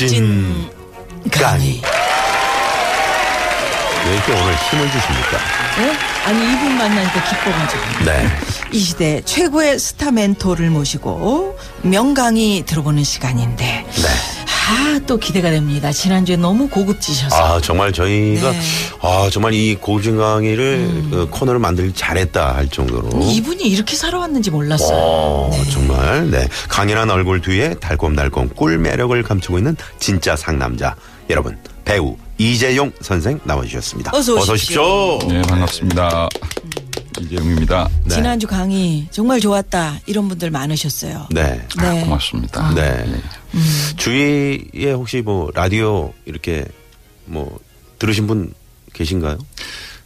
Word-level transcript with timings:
고급진 0.00 0.70
강의. 1.30 1.82
왜 4.06 4.14
이렇게 4.14 4.32
오늘 4.32 4.54
힘을 4.54 4.90
주십니까? 4.90 5.38
네? 5.76 5.92
아니 6.24 6.52
이분 6.54 6.78
만나니까 6.78 7.22
기뻐가지고 7.22 8.04
네. 8.06 8.26
이 8.72 8.78
시대 8.78 9.20
최고의 9.22 9.78
스타 9.78 10.10
멘토를 10.10 10.70
모시고 10.70 11.58
명강의 11.82 12.64
들어보는 12.64 13.04
시간인데 13.04 13.64
네. 13.86 14.09
아 14.70 14.90
또 15.06 15.16
기대가 15.18 15.50
됩니다. 15.50 15.90
지난주에 15.90 16.36
너무 16.36 16.68
고급지셔서 16.68 17.34
아, 17.34 17.60
정말 17.60 17.92
저희가, 17.92 18.50
네. 18.52 18.56
음. 18.56 18.62
아, 19.00 19.28
정말 19.32 19.54
이 19.54 19.74
고급진 19.74 20.16
강의를 20.16 21.08
어, 21.12 21.26
코너를 21.30 21.58
만들기 21.58 21.94
잘했다 21.94 22.54
할 22.54 22.68
정도로. 22.68 23.08
이분이 23.20 23.64
이렇게 23.64 23.96
살아왔는지 23.96 24.50
몰랐어요. 24.52 24.96
어, 24.96 25.50
정말, 25.72 26.30
네. 26.30 26.46
강인한 26.68 27.10
얼굴 27.10 27.40
뒤에 27.40 27.74
달콤달콤 27.80 28.50
꿀 28.50 28.78
매력을 28.78 29.20
감추고 29.22 29.58
있는 29.58 29.76
진짜 29.98 30.36
상남자. 30.36 30.94
여러분, 31.28 31.58
배우 31.84 32.16
이재용 32.38 32.92
선생 33.00 33.40
나와주셨습니다. 33.42 34.12
어서 34.14 34.34
오십시오. 34.34 35.18
네, 35.28 35.42
반갑습니다. 35.42 36.28
이재용입니다. 37.20 37.88
네. 38.04 38.14
지난주 38.14 38.46
강의 38.46 39.06
정말 39.10 39.40
좋았다 39.40 40.00
이런 40.06 40.28
분들 40.28 40.50
많으셨어요. 40.50 41.28
네. 41.30 41.66
아, 41.78 41.82
네. 41.92 42.04
고맙습니다. 42.04 42.74
네. 42.74 43.04
주위에 43.96 44.92
혹시 44.92 45.20
뭐 45.22 45.50
라디오 45.54 46.12
이렇게 46.24 46.64
뭐 47.26 47.58
들으신 47.98 48.26
분 48.26 48.52
계신가요? 48.92 49.38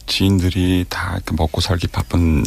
지인들이 0.07 0.85
다 0.89 1.19
먹고 1.33 1.61
살기 1.61 1.87
바쁜 1.89 2.45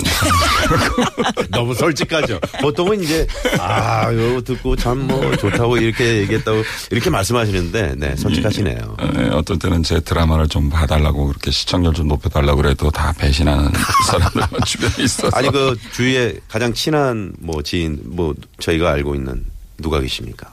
너무 1.50 1.74
솔직하죠. 1.74 2.40
보통은 2.62 3.02
이제 3.04 3.26
아, 3.60 4.12
이거 4.12 4.42
듣고 4.42 4.76
참 4.76 4.98
뭐 5.08 5.36
좋다고 5.38 5.78
이렇게 5.78 6.18
얘기했다고 6.20 6.64
이렇게 6.92 7.10
말씀하시는데 7.10 7.96
네, 7.98 8.16
솔직하시네요. 8.18 8.98
네, 9.14 9.30
어떤 9.32 9.58
때는 9.60 9.84
제 9.84 10.00
드라마를 10.02 10.48
좀 10.50 10.70
봐달라고 10.70 11.28
그렇게 11.28 11.50
시청률 11.52 11.94
좀 11.94 12.08
높여달라고 12.08 12.62
그래도 12.62 12.90
다 12.92 13.14
배신하는 13.18 13.72
사람들 14.10 14.42
주변에 14.66 15.04
있어서 15.04 15.38
아니 15.38 15.50
그 15.52 15.78
주위에 15.94 16.40
가장 16.50 16.74
친한 16.74 17.32
뭐 17.40 17.62
지인 17.64 18.00
뭐 18.06 18.34
저희가 18.60 18.92
알고 18.92 19.16
있는 19.16 19.46
누가 19.78 20.00
계십니까? 20.02 20.50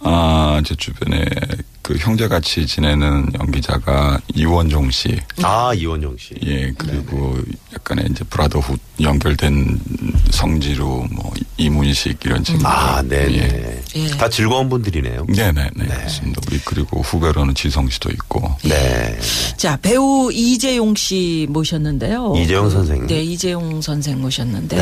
아, 0.00 0.60
제 0.64 0.74
주변에 0.74 1.24
그 1.82 1.96
형제 1.98 2.26
같이 2.26 2.66
지내는 2.66 3.30
연기자가 3.38 4.20
이원종 4.34 4.90
씨, 4.90 5.16
아 5.42 5.72
이원영 5.72 6.16
씨. 6.18 6.34
예, 6.44 6.72
그리고 6.76 7.38
약간의 7.72 8.06
이제 8.10 8.24
브라더훗 8.24 8.76
연결된 9.00 9.80
성지로 10.30 11.06
뭐 11.12 11.32
이문식 11.56 12.18
이런 12.24 12.42
친구들. 12.42 12.68
아, 12.68 13.00
네네. 13.02 13.34
예. 13.38 13.82
예. 13.94 14.06
다 14.08 14.28
즐거운 14.28 14.68
분들이네요. 14.68 15.26
네네네. 15.28 15.86
맞습니다. 15.86 16.40
우리 16.48 16.60
그리고 16.64 17.02
후배로는 17.02 17.54
지성 17.54 17.88
씨도 17.88 18.10
있고. 18.10 18.42
네. 18.64 19.16
자 19.56 19.76
배우 19.76 20.30
이재용 20.32 20.94
씨 20.96 21.46
모셨는데요. 21.50 22.34
이재용 22.36 22.68
선생. 22.68 23.06
네 23.06 23.22
이재용 23.22 23.80
선생 23.80 24.20
모셨는데 24.20 24.76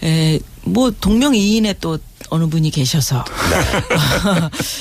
네. 0.00 0.34
에, 0.34 0.40
뭐 0.62 0.92
동명이인에 1.00 1.74
또 1.80 1.98
어느 2.30 2.46
분이 2.46 2.70
계셔서 2.70 3.24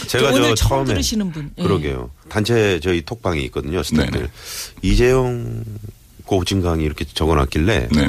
제가 0.08 0.30
오늘 0.34 0.42
저 0.50 0.56
처음 0.56 0.70
처음에 0.70 0.86
들으시는 0.94 1.32
분. 1.32 1.52
예. 1.58 1.64
그러게요. 1.64 2.10
단체 2.30 2.80
저희 2.82 3.02
톡방이 3.02 3.44
있거든요. 3.46 3.84
스태프들. 3.84 4.30
이재용 4.82 5.64
고진 6.26 6.62
강의 6.62 6.86
이렇게 6.86 7.06
적어놨길래 7.06 7.90
네. 7.92 8.08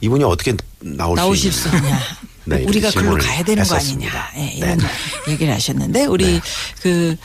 이분이 0.00 0.24
어떻게 0.24 0.54
나올 0.80 1.16
나오실 1.16 1.52
수수 1.52 1.74
있냐. 1.76 2.00
네, 2.46 2.62
우리가 2.64 2.90
글로 2.90 3.16
가야 3.16 3.42
되는 3.42 3.64
거 3.64 3.74
했었습니다. 3.74 4.30
아니냐. 4.34 4.48
예, 4.50 4.52
이런 4.56 4.78
네. 4.78 5.32
얘기를 5.32 5.52
하셨는데 5.54 6.04
우리 6.06 6.24
네. 6.24 6.40
그 6.82 7.16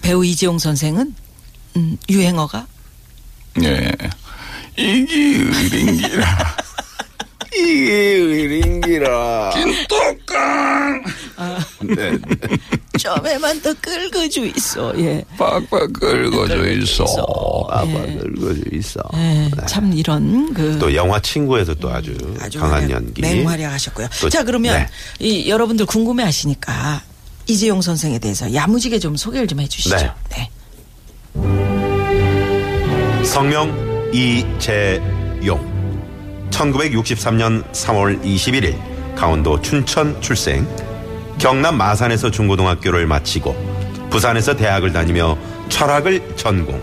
배우 0.00 0.24
이재용 0.24 0.58
선생은 0.58 1.14
음, 1.76 1.98
유행어가 2.08 2.66
예. 3.62 3.92
이게 4.76 5.14
의린기라. 5.14 6.56
이게 7.56 7.92
의린기라. 7.92 9.50
김떡강. 9.50 11.04
네. 11.96 12.18
점에만 12.98 13.60
더 13.60 13.74
긁어주 13.80 14.46
있어. 14.56 14.92
예. 14.98 15.22
빡빡 15.36 15.92
긁어져 15.92 16.66
있어. 16.72 17.04
아빠 17.70 17.86
늙어져 17.86 18.60
있어. 18.72 19.00
예, 19.14 19.18
네. 19.18 19.50
참 19.66 19.92
이런 19.92 20.52
그 20.54 20.78
또 20.78 20.94
영화 20.94 21.20
친구에서 21.20 21.74
또 21.74 21.90
아주, 21.90 22.16
아주 22.40 22.58
강한 22.60 22.88
연기. 22.90 23.20
맹활약하셨고요. 23.22 24.08
또- 24.20 24.28
자 24.28 24.42
그러면 24.44 24.76
네. 24.76 24.88
이 25.26 25.48
여러분들 25.48 25.86
궁금해하시니까 25.86 27.02
이재용 27.46 27.82
선생에 27.82 28.18
대해서 28.18 28.52
야무지게 28.52 28.98
좀 29.00 29.16
소개를 29.16 29.46
좀 29.46 29.60
해주시죠. 29.60 29.96
네. 29.96 30.10
네. 30.30 30.50
성명 33.24 33.74
이재용. 34.12 35.73
1963년 36.54 37.64
3월 37.72 38.22
21일 38.22 38.76
강원도 39.16 39.60
춘천 39.60 40.20
출생. 40.20 40.66
경남 41.38 41.76
마산에서 41.76 42.30
중고등학교를 42.30 43.06
마치고 43.06 44.08
부산에서 44.10 44.54
대학을 44.54 44.92
다니며 44.92 45.36
철학을 45.68 46.36
전공. 46.36 46.80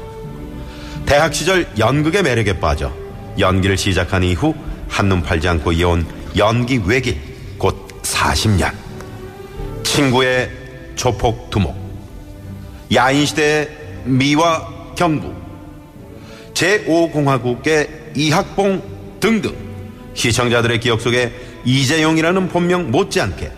대학 1.06 1.34
시절 1.34 1.68
연극의 1.78 2.24
매력에 2.24 2.60
빠져 2.60 2.92
연기를 3.40 3.78
시작한 3.78 4.24
이후 4.24 4.54
한눈 4.90 5.24
팔지 5.24 5.48
않고 5.48 5.72
이어온 5.72 6.06
연기 6.36 6.82
외길 6.86 7.18
곧 7.58 7.88
40년. 8.02 8.74
친구의 9.84 10.50
조폭 10.96 11.50
두목. 11.50 11.76
야인시대의 12.94 13.70
미와 14.04 14.68
경부. 14.96 15.34
제5공화국의 16.54 17.88
이학봉 18.16 19.01
등등 19.22 19.56
시청자들의 20.14 20.82
기억 20.82 21.00
속에 21.00 21.32
이재용이라는 21.64 22.50
본명 22.50 22.92
못지않게 22.92 23.52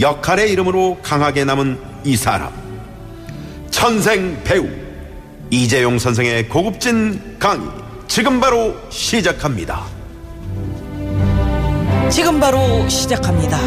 역할의 0.00 0.50
이름으로 0.50 0.98
강하게 1.02 1.44
남은 1.44 1.78
이 2.02 2.16
사람 2.16 2.50
천생 3.70 4.42
배우 4.42 4.68
이재용 5.50 5.98
선생의 5.98 6.48
고급진 6.48 7.36
강의 7.38 7.68
지금 8.08 8.40
바로 8.40 8.74
시작합니다. 8.90 9.84
지금 12.10 12.40
바로 12.40 12.86
시작합니다. 12.88 13.58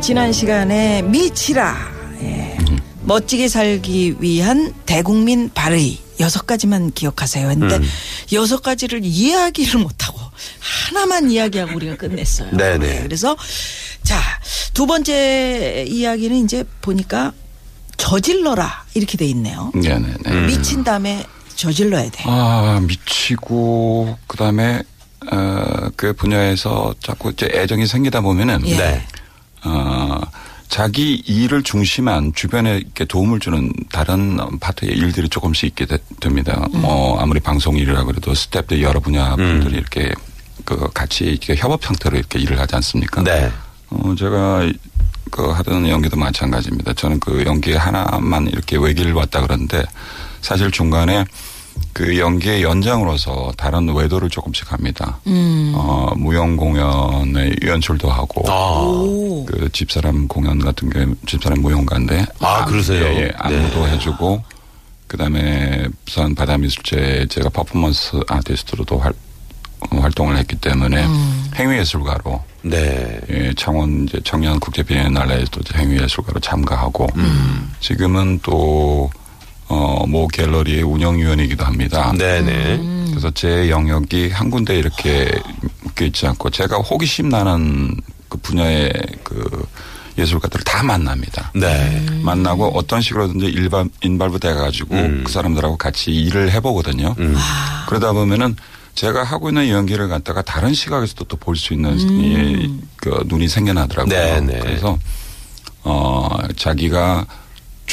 지난 0.00 0.32
시간에 0.32 1.02
미치라. 1.02 1.76
예. 2.22 2.58
멋지게 3.02 3.48
살기 3.48 4.16
위한 4.18 4.72
대국민 4.86 5.50
발의 5.52 5.98
여섯 6.20 6.46
가지만 6.46 6.90
기억하세요. 6.90 7.48
했는데 7.50 7.76
음. 7.76 7.82
여섯 8.32 8.60
가지를 8.60 9.00
이야기를 9.04 9.80
못하고 9.80 10.13
하나만 10.60 11.30
이야기하고 11.30 11.74
우리가 11.76 11.96
끝냈어요. 11.96 12.50
네네. 12.56 12.96
예, 12.96 13.02
그래서 13.02 13.36
자, 14.02 14.20
두 14.74 14.86
번째 14.86 15.84
이야기는 15.88 16.44
이제 16.44 16.64
보니까 16.80 17.32
저질러라 17.96 18.84
이렇게 18.94 19.16
돼 19.16 19.24
있네요. 19.26 19.72
네네네. 19.74 20.14
음. 20.26 20.46
미친 20.46 20.84
다음에 20.84 21.24
저질러야 21.56 22.10
돼. 22.10 22.24
아, 22.26 22.80
미치고, 22.82 24.18
그 24.26 24.36
다음에, 24.36 24.82
어, 25.30 25.88
그 25.96 26.12
분야에서 26.12 26.94
자꾸 27.00 27.30
이제 27.30 27.48
애정이 27.52 27.86
생기다 27.86 28.20
보면은, 28.20 28.66
예. 28.66 28.76
네. 28.76 29.06
어, 29.64 30.20
자기 30.78 31.22
일을 31.28 31.62
중심한 31.62 32.32
주변에 32.34 32.78
이렇게 32.78 33.04
도움을 33.04 33.38
주는 33.38 33.72
다른 33.92 34.36
파트의 34.58 34.90
일들이 34.90 35.28
조금씩 35.28 35.68
있게 35.68 35.86
되- 35.86 35.98
됩니다. 36.18 36.66
음. 36.74 36.80
뭐 36.80 37.20
아무리 37.20 37.38
방송 37.38 37.76
일이라 37.76 38.02
그래도 38.02 38.34
스태프들 38.34 38.82
여러 38.82 38.98
분야 38.98 39.34
음. 39.34 39.60
분들이 39.60 39.76
이렇게 39.76 40.12
그 40.64 40.90
같이 40.92 41.26
이렇게 41.26 41.54
협업 41.54 41.88
형태로 41.88 42.16
이렇게 42.18 42.40
일을 42.40 42.58
하지 42.58 42.74
않습니까? 42.74 43.22
네. 43.22 43.52
어, 43.90 44.16
제가 44.18 44.68
그 45.30 45.48
하던 45.48 45.88
연기도 45.88 46.16
마찬가지입니다. 46.16 46.92
저는 46.94 47.20
그 47.20 47.44
연기 47.46 47.72
하나만 47.74 48.48
이렇게 48.48 48.76
외길을 48.76 49.12
왔다 49.12 49.42
그러는데 49.42 49.84
사실 50.40 50.72
중간에 50.72 51.24
그 51.94 52.18
연기의 52.18 52.64
연장으로서 52.64 53.52
다른 53.56 53.88
외도를 53.88 54.28
조금씩 54.28 54.72
합니다. 54.72 55.20
음. 55.28 55.72
어, 55.76 56.12
무용 56.16 56.56
공연에 56.56 57.54
연출도 57.62 58.10
하고 58.10 58.42
아, 58.50 58.80
오. 58.82 59.46
그 59.46 59.70
집사람 59.72 60.26
공연 60.26 60.58
같은 60.58 60.90
게 60.90 61.06
집사람 61.24 61.60
무용가인데 61.60 62.26
아, 62.40 62.64
그러세요? 62.64 63.04
예, 63.04 63.22
예, 63.22 63.32
안무도 63.36 63.86
네. 63.86 63.92
해주고 63.92 64.42
그다음에 65.06 65.86
부산 66.04 66.34
바다미술제 66.34 67.28
제가 67.30 67.48
퍼포먼스 67.50 68.20
아티스트로도 68.26 68.98
활, 68.98 69.12
어, 69.90 69.96
활동을 69.98 70.36
했기 70.36 70.56
때문에 70.56 71.06
음. 71.06 71.50
행위예술가로 71.54 72.42
네. 72.62 73.20
예, 73.30 73.52
창원 73.56 74.08
이제 74.08 74.20
청년 74.24 74.58
국제 74.58 74.82
비엔날레에도 74.82 75.60
행위예술가로 75.76 76.40
참가하고 76.40 77.06
음. 77.14 77.72
지금은 77.78 78.40
또 78.42 79.10
어, 79.68 80.04
모 80.06 80.28
갤러리의 80.28 80.82
운영위원이기도 80.82 81.64
합니다. 81.64 82.12
네네. 82.16 83.06
그래서 83.10 83.30
제 83.30 83.70
영역이 83.70 84.30
한 84.30 84.50
군데 84.50 84.76
이렇게 84.78 85.30
묶여 85.82 86.04
있지 86.04 86.26
않고 86.26 86.50
제가 86.50 86.78
호기심 86.78 87.28
나는 87.28 87.96
그 88.28 88.38
분야의 88.38 88.92
그 89.22 89.66
예술가들을 90.18 90.64
다 90.64 90.82
만납니다. 90.82 91.50
네. 91.54 92.04
만나고 92.22 92.68
어떤 92.76 93.00
식으로든지 93.00 93.46
일반 93.46 93.90
인발부 94.02 94.38
돼가지고 94.38 94.94
음. 94.94 95.22
그 95.24 95.32
사람들하고 95.32 95.76
같이 95.76 96.12
일을 96.12 96.52
해보거든요. 96.52 97.14
음. 97.18 97.36
그러다 97.88 98.12
보면은 98.12 98.54
제가 98.94 99.24
하고 99.24 99.48
있는 99.48 99.68
연기를 99.70 100.06
갖다가 100.08 100.42
다른 100.42 100.72
시각에서도 100.72 101.24
또 101.24 101.36
볼 101.36 101.56
수 101.56 101.74
있는 101.74 101.98
이, 101.98 102.78
그 102.96 103.24
눈이 103.26 103.48
생겨나더라고요. 103.48 104.14
네, 104.16 104.40
네. 104.40 104.58
그래서 104.60 104.96
어 105.82 106.28
자기가 106.56 107.26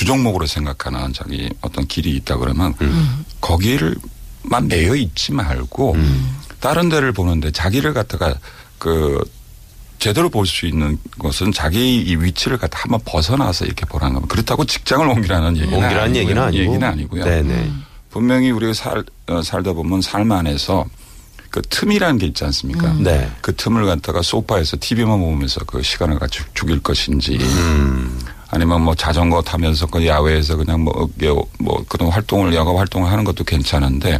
주종목으로 0.05 0.47
생각하는 0.47 1.13
자기 1.13 1.47
어떤 1.61 1.85
길이 1.85 2.15
있다 2.15 2.37
그러면 2.37 2.73
음. 2.81 3.23
거기를만 3.39 4.67
매여 4.67 4.95
있지 4.95 5.31
말고 5.31 5.93
음. 5.93 6.37
다른 6.59 6.89
데를 6.89 7.11
보는데 7.11 7.51
자기를 7.51 7.93
갖다가 7.93 8.33
그 8.79 9.23
제대로 9.99 10.29
볼 10.31 10.47
수 10.47 10.65
있는 10.65 10.97
것은 11.19 11.51
자기 11.51 11.97
이 12.01 12.15
위치를 12.15 12.57
갖다 12.57 12.79
한번 12.81 12.99
벗어나서 13.05 13.65
이렇게 13.65 13.85
보라는 13.85 14.15
겁니다. 14.15 14.33
그렇다고 14.33 14.65
직장을 14.65 15.07
옮기라는 15.07 15.55
얘기는 15.57 15.71
옮기라는 15.77 15.99
아니고요. 16.01 16.21
얘기는 16.23 16.41
아니고. 16.41 16.59
얘기는 16.63 16.87
아니고요. 16.87 17.23
네네. 17.23 17.71
분명히 18.09 18.49
우리가 18.49 18.73
살, 18.73 19.03
어, 19.27 19.43
살다 19.43 19.73
보면 19.73 20.01
삶 20.01 20.31
안에서 20.31 20.85
그 21.51 21.61
틈이라는 21.61 22.17
게 22.17 22.25
있지 22.25 22.43
않습니까? 22.45 22.91
네. 22.93 23.29
그 23.41 23.55
틈을 23.55 23.85
갖다가 23.85 24.23
소파에서 24.23 24.77
TV만 24.79 25.19
보면서 25.19 25.59
그 25.65 25.83
시간을 25.83 26.17
같이 26.17 26.39
죽일 26.55 26.79
것인지 26.81 27.37
음. 27.39 28.19
아니면 28.51 28.81
뭐 28.81 28.93
자전거 28.95 29.41
타면서 29.41 29.87
그 29.87 30.05
야외에서 30.05 30.57
그냥 30.57 30.81
뭐, 30.83 31.09
뭐 31.59 31.83
그런 31.87 32.09
활동을 32.09 32.53
야가 32.53 32.77
활동을 32.77 33.09
하는 33.09 33.23
것도 33.23 33.43
괜찮은데 33.45 34.19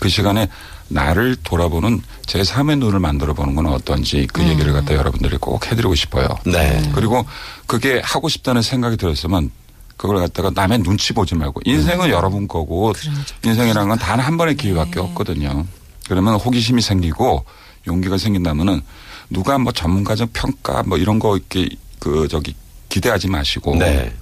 그 0.00 0.08
시간에 0.08 0.48
나를 0.88 1.36
돌아보는 1.42 2.00
제 2.26 2.44
삶의 2.44 2.76
눈을 2.76 3.00
만들어 3.00 3.34
보는 3.34 3.54
건 3.54 3.66
어떤지 3.66 4.26
그 4.32 4.42
얘기를 4.46 4.72
갖다 4.72 4.94
여러분들이 4.94 5.36
꼭 5.38 5.66
해드리고 5.66 5.94
싶어요. 5.94 6.28
네. 6.44 6.90
그리고 6.94 7.24
그게 7.66 8.00
하고 8.04 8.28
싶다는 8.28 8.62
생각이 8.62 8.96
들었으면 8.96 9.50
그걸 9.96 10.18
갖다가 10.18 10.50
남의 10.54 10.78
눈치 10.82 11.12
보지 11.12 11.34
말고 11.34 11.60
인생은 11.64 12.10
여러분 12.10 12.46
거고 12.46 12.92
인생이라는 13.44 13.88
건 13.88 13.98
단 13.98 14.20
한 14.20 14.36
번의 14.36 14.56
기회밖에 14.56 15.00
없거든요. 15.00 15.64
그러면 16.08 16.34
호기심이 16.34 16.82
생기고 16.82 17.44
용기가 17.86 18.18
생긴다면은 18.18 18.82
누가 19.30 19.58
뭐 19.58 19.72
전문가적 19.72 20.30
평가 20.32 20.82
뭐 20.84 20.98
이런 20.98 21.18
거 21.18 21.36
이렇게 21.36 21.68
그 21.98 22.28
저기 22.28 22.54
기대하지 22.92 23.28
마시고 23.28 23.76
네. 23.76 24.12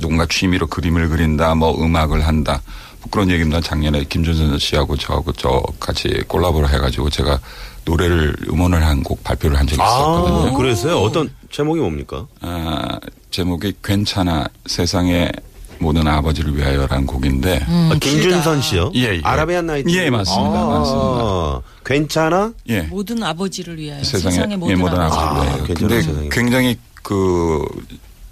누군가 0.00 0.24
취미로 0.26 0.66
그림을 0.66 1.10
그린다 1.10 1.54
뭐 1.54 1.78
음악을 1.84 2.26
한다 2.26 2.62
뭐 3.00 3.10
그런 3.10 3.30
얘기입니다. 3.30 3.60
작년에 3.60 4.04
김준선 4.04 4.58
씨하고 4.58 4.96
저하고 4.96 5.32
저 5.32 5.62
같이 5.78 6.08
콜라보를 6.26 6.70
해가지고 6.72 7.10
제가 7.10 7.38
노래를 7.84 8.34
음원을 8.50 8.82
한 8.84 9.02
곡 9.02 9.22
발표를 9.24 9.58
한 9.58 9.66
적이 9.66 9.82
아, 9.82 9.86
있었거든요. 9.86 10.54
그랬어요? 10.56 10.98
어떤 11.00 11.30
제목이 11.50 11.80
뭡니까? 11.80 12.26
아, 12.40 12.98
제목이 13.30 13.74
괜찮아 13.84 14.46
세상의 14.66 15.30
모든 15.80 16.06
아버지를 16.06 16.56
위하여라는 16.56 17.06
곡인데 17.06 17.64
아, 17.66 17.96
김준선 18.00 18.62
씨요? 18.62 18.92
예, 18.94 19.14
예. 19.16 19.20
아라비안 19.22 19.66
나이트. 19.66 19.90
예, 19.90 20.10
맞습니다. 20.10 20.64
맞습니다. 20.66 21.60
괜찮아? 21.84 22.52
예 22.68 22.82
모든 22.82 23.22
아버지를 23.22 23.78
위하여 23.78 24.02
세상의 24.02 24.48
예, 24.52 24.56
모든, 24.56 24.78
모든 24.78 25.00
아버지. 25.00 25.18
아버지를 25.18 25.28
아, 25.28 25.42
위하여. 25.42 25.64
괜찮아, 25.64 25.88
근데 25.88 26.02
세상에. 26.02 26.28
굉장히 26.30 26.76
그 27.02 27.64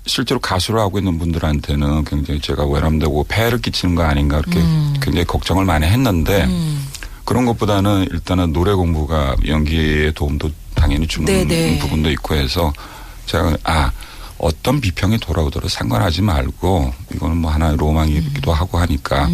실제로 0.06 0.38
가수를 0.40 0.78
하고 0.80 0.98
있는 0.98 1.18
분들한테는 1.18 2.04
굉장히 2.04 2.40
제가 2.40 2.64
외람되고 2.66 3.24
폐해를 3.28 3.60
끼치는 3.60 3.94
거 3.94 4.02
아닌가 4.02 4.38
이렇게 4.38 4.60
굉장히 5.00 5.24
걱정을 5.24 5.64
많이 5.64 5.86
했는데 5.86 6.48
그런 7.24 7.44
것보다는 7.46 8.06
일단은 8.12 8.52
노래 8.52 8.72
공부가 8.72 9.34
연기에 9.46 10.12
도움도 10.12 10.50
당연히 10.74 11.06
주는 11.08 11.26
네네. 11.26 11.78
부분도 11.80 12.10
있고 12.12 12.34
해서 12.36 12.72
제가 13.26 13.56
아 13.64 13.90
어떤 14.38 14.80
비평이 14.80 15.18
돌아오더라도 15.18 15.68
상관하지 15.68 16.22
말고 16.22 16.92
이거는 17.14 17.36
뭐 17.38 17.50
하나의 17.50 17.76
로망이기도 17.76 18.52
하고 18.52 18.78
하니까 18.78 19.28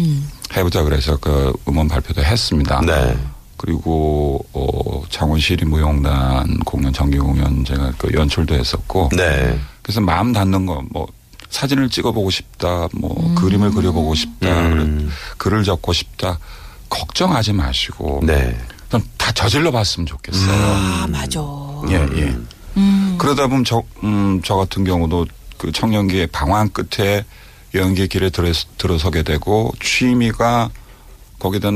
해보자 0.55 0.83
그래서 0.83 1.17
그 1.17 1.53
음원 1.67 1.87
발표도 1.87 2.23
했습니다. 2.23 2.81
네. 2.81 3.17
그리고 3.57 4.45
어 4.53 5.03
창원시리 5.09 5.65
무용단 5.65 6.59
공연 6.59 6.91
정기 6.93 7.17
공연 7.17 7.63
제가 7.63 7.93
그 7.97 8.11
연출도 8.13 8.55
했었고 8.55 9.09
네. 9.15 9.59
그래서 9.81 10.01
마음 10.01 10.33
닿는 10.33 10.65
거 10.65 10.83
뭐 10.91 11.07
사진을 11.49 11.87
찍어보고 11.89 12.31
싶다 12.31 12.87
뭐 12.93 13.35
그림을 13.35 13.71
그려보고 13.71 14.15
싶다 14.15 14.47
음. 14.49 15.11
글을 15.37 15.63
적고 15.63 15.93
싶다 15.93 16.39
걱정하지 16.89 17.53
마시고 17.53 18.21
네. 18.23 18.57
그냥 18.89 19.05
다 19.17 19.31
저질러 19.31 19.71
봤으면 19.71 20.07
좋겠어요. 20.07 20.51
아 20.51 21.07
맞아. 21.09 21.39
예, 21.89 21.95
예. 22.17 22.35
음. 23.13 23.17
그러다 23.17 23.47
보면 23.47 23.63
저, 23.63 23.83
음, 24.03 24.41
저 24.43 24.55
같은 24.55 24.83
경우도 24.83 25.25
그 25.57 25.71
청년기의 25.71 26.27
방황 26.27 26.69
끝에 26.69 27.23
연기 27.75 28.07
길에 28.07 28.29
들어, 28.29 28.51
들어서게 28.77 29.23
되고 29.23 29.71
취미가 29.81 30.69
거기다 31.39 31.71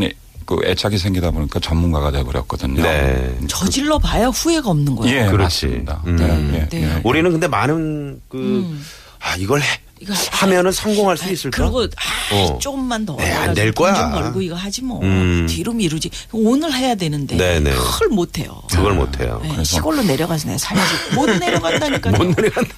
그 0.45 0.61
애착이 0.63 0.97
생기다 0.97 1.31
보니까 1.31 1.59
전문가가 1.59 2.09
돼버렸거든요. 2.09 2.81
네. 2.81 3.37
저질러 3.49 3.99
봐야 3.99 4.27
후회가 4.27 4.69
없는 4.69 4.95
거야. 4.95 5.11
예, 5.11 5.25
그렇지. 5.29 5.65
맞습니다. 5.67 6.01
음. 6.07 6.15
네, 6.15 6.57
예, 6.57 6.69
네. 6.69 6.83
예. 6.83 7.01
우리는 7.03 7.29
근데 7.29 7.47
많은 7.49 8.21
그, 8.29 8.79
아, 9.19 9.35
이걸 9.35 9.61
해. 9.61 9.65
이거 9.99 10.13
하면은 10.31 10.71
성공할 10.71 11.17
수 11.17 11.31
있을까? 11.31 11.57
그리고 11.57 11.83
아, 11.83 12.35
어. 12.35 12.59
조금만 12.59 13.05
더 13.05 13.15
네, 13.15 13.31
안될 13.33 13.71
거야. 13.71 13.93
돈좀 13.93 14.21
벌고 14.21 14.41
이거 14.41 14.55
하지 14.55 14.83
뭐 14.83 15.01
음. 15.01 15.47
뒤로 15.49 15.73
미루지 15.73 16.09
오늘 16.31 16.73
해야 16.73 16.95
되는데 16.95 17.35
네네. 17.35 17.71
그걸 17.71 18.09
못 18.09 18.37
해요. 18.37 18.61
그걸 18.71 18.93
못 18.93 19.19
해요. 19.19 19.41
네, 19.43 19.63
시골로 19.63 20.03
내려가서 20.03 20.47
내가 20.47 20.57
살지 20.57 21.15
못 21.15 21.25
내려간다니까요. 21.37 22.17
못 22.17 22.23
내려간다. 22.35 22.75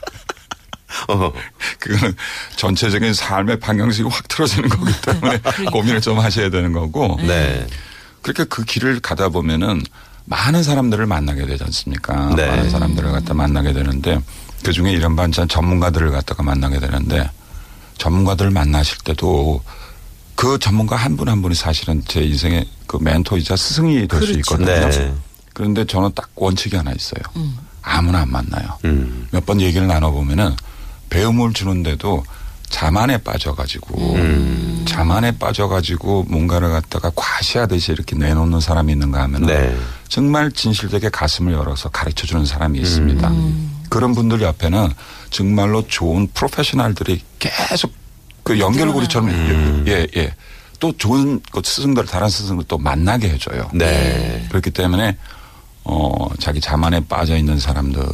어. 1.09 1.31
그거는 1.79 2.15
전체적인 2.55 3.13
삶의 3.13 3.59
방향성이 3.59 4.09
확 4.09 4.27
틀어지는 4.27 4.69
거기 4.69 4.91
때문에 5.01 5.39
고민을 5.71 6.01
좀 6.01 6.19
하셔야 6.19 6.49
되는 6.49 6.73
거고. 6.73 7.17
네. 7.21 7.65
그렇게 8.21 8.43
그 8.45 8.63
길을 8.65 8.99
가다 8.99 9.29
보면은 9.29 9.81
많은 10.25 10.63
사람들을 10.63 11.05
만나게 11.05 11.45
되지 11.45 11.63
않습니까? 11.63 12.33
네. 12.35 12.47
많은 12.47 12.69
사람들을 12.69 13.11
갖다 13.11 13.33
만나게 13.33 13.73
되는데 13.73 14.19
그 14.63 14.73
중에 14.73 14.91
이런 14.91 15.15
반찬 15.15 15.47
전문가들을 15.47 16.11
갖다가 16.11 16.43
만나게 16.43 16.79
되는데 16.79 17.29
전문가들을 17.97 18.51
만나실 18.51 18.99
때도 18.99 19.61
그 20.35 20.57
전문가 20.57 20.95
한 20.95 21.17
분한 21.17 21.41
분이 21.41 21.55
사실은 21.55 22.01
제 22.07 22.21
인생의 22.21 22.65
그 22.87 22.97
멘토이자 23.01 23.55
스승이 23.55 24.07
될수 24.07 24.33
그렇죠. 24.33 24.39
있거든요. 24.39 24.89
네. 24.89 25.13
그런데 25.53 25.85
저는 25.85 26.11
딱 26.15 26.29
원칙이 26.35 26.75
하나 26.75 26.91
있어요. 26.91 27.21
아무나 27.81 28.21
안 28.21 28.31
만나요. 28.31 28.77
음. 28.85 29.27
몇번 29.31 29.59
얘기를 29.59 29.85
나눠보면은 29.87 30.55
배움을 31.09 31.53
주는데도 31.53 32.23
자만에 32.69 33.17
빠져가지고 33.17 34.15
음. 34.15 34.85
자만에 34.87 35.37
빠져가지고 35.37 36.25
뭔가를 36.29 36.69
갖다가 36.69 37.11
과시하듯이 37.15 37.91
이렇게 37.91 38.15
내놓는 38.15 38.59
사람이 38.61 38.93
있는가 38.93 39.23
하면 39.23 39.43
은 39.43 39.47
네. 39.47 39.77
정말 40.07 40.51
진실되게 40.51 41.09
가슴을 41.09 41.53
열어서 41.53 41.89
가르쳐 41.89 42.25
주는 42.27 42.45
사람이 42.45 42.79
있습니다. 42.79 43.27
음. 43.27 43.78
그런 43.89 44.13
분들 44.13 44.41
옆에는 44.41 44.89
정말로 45.29 45.85
좋은 45.87 46.27
프로페셔널들이 46.33 47.21
계속 47.39 47.91
그 48.43 48.59
연결고리처럼 48.59 49.29
음. 49.29 49.85
예, 49.87 50.07
예. 50.15 50.33
또 50.79 50.95
좋은 50.97 51.41
그 51.51 51.61
스승들, 51.63 52.05
다른 52.05 52.29
스승들 52.29 52.65
또 52.67 52.77
만나게 52.77 53.29
해줘요. 53.29 53.69
네. 53.73 54.45
그렇기 54.49 54.71
때문에 54.71 55.17
어, 55.83 56.29
자기 56.39 56.61
자만에 56.61 57.01
빠져 57.01 57.35
있는 57.35 57.59
사람들을 57.59 58.07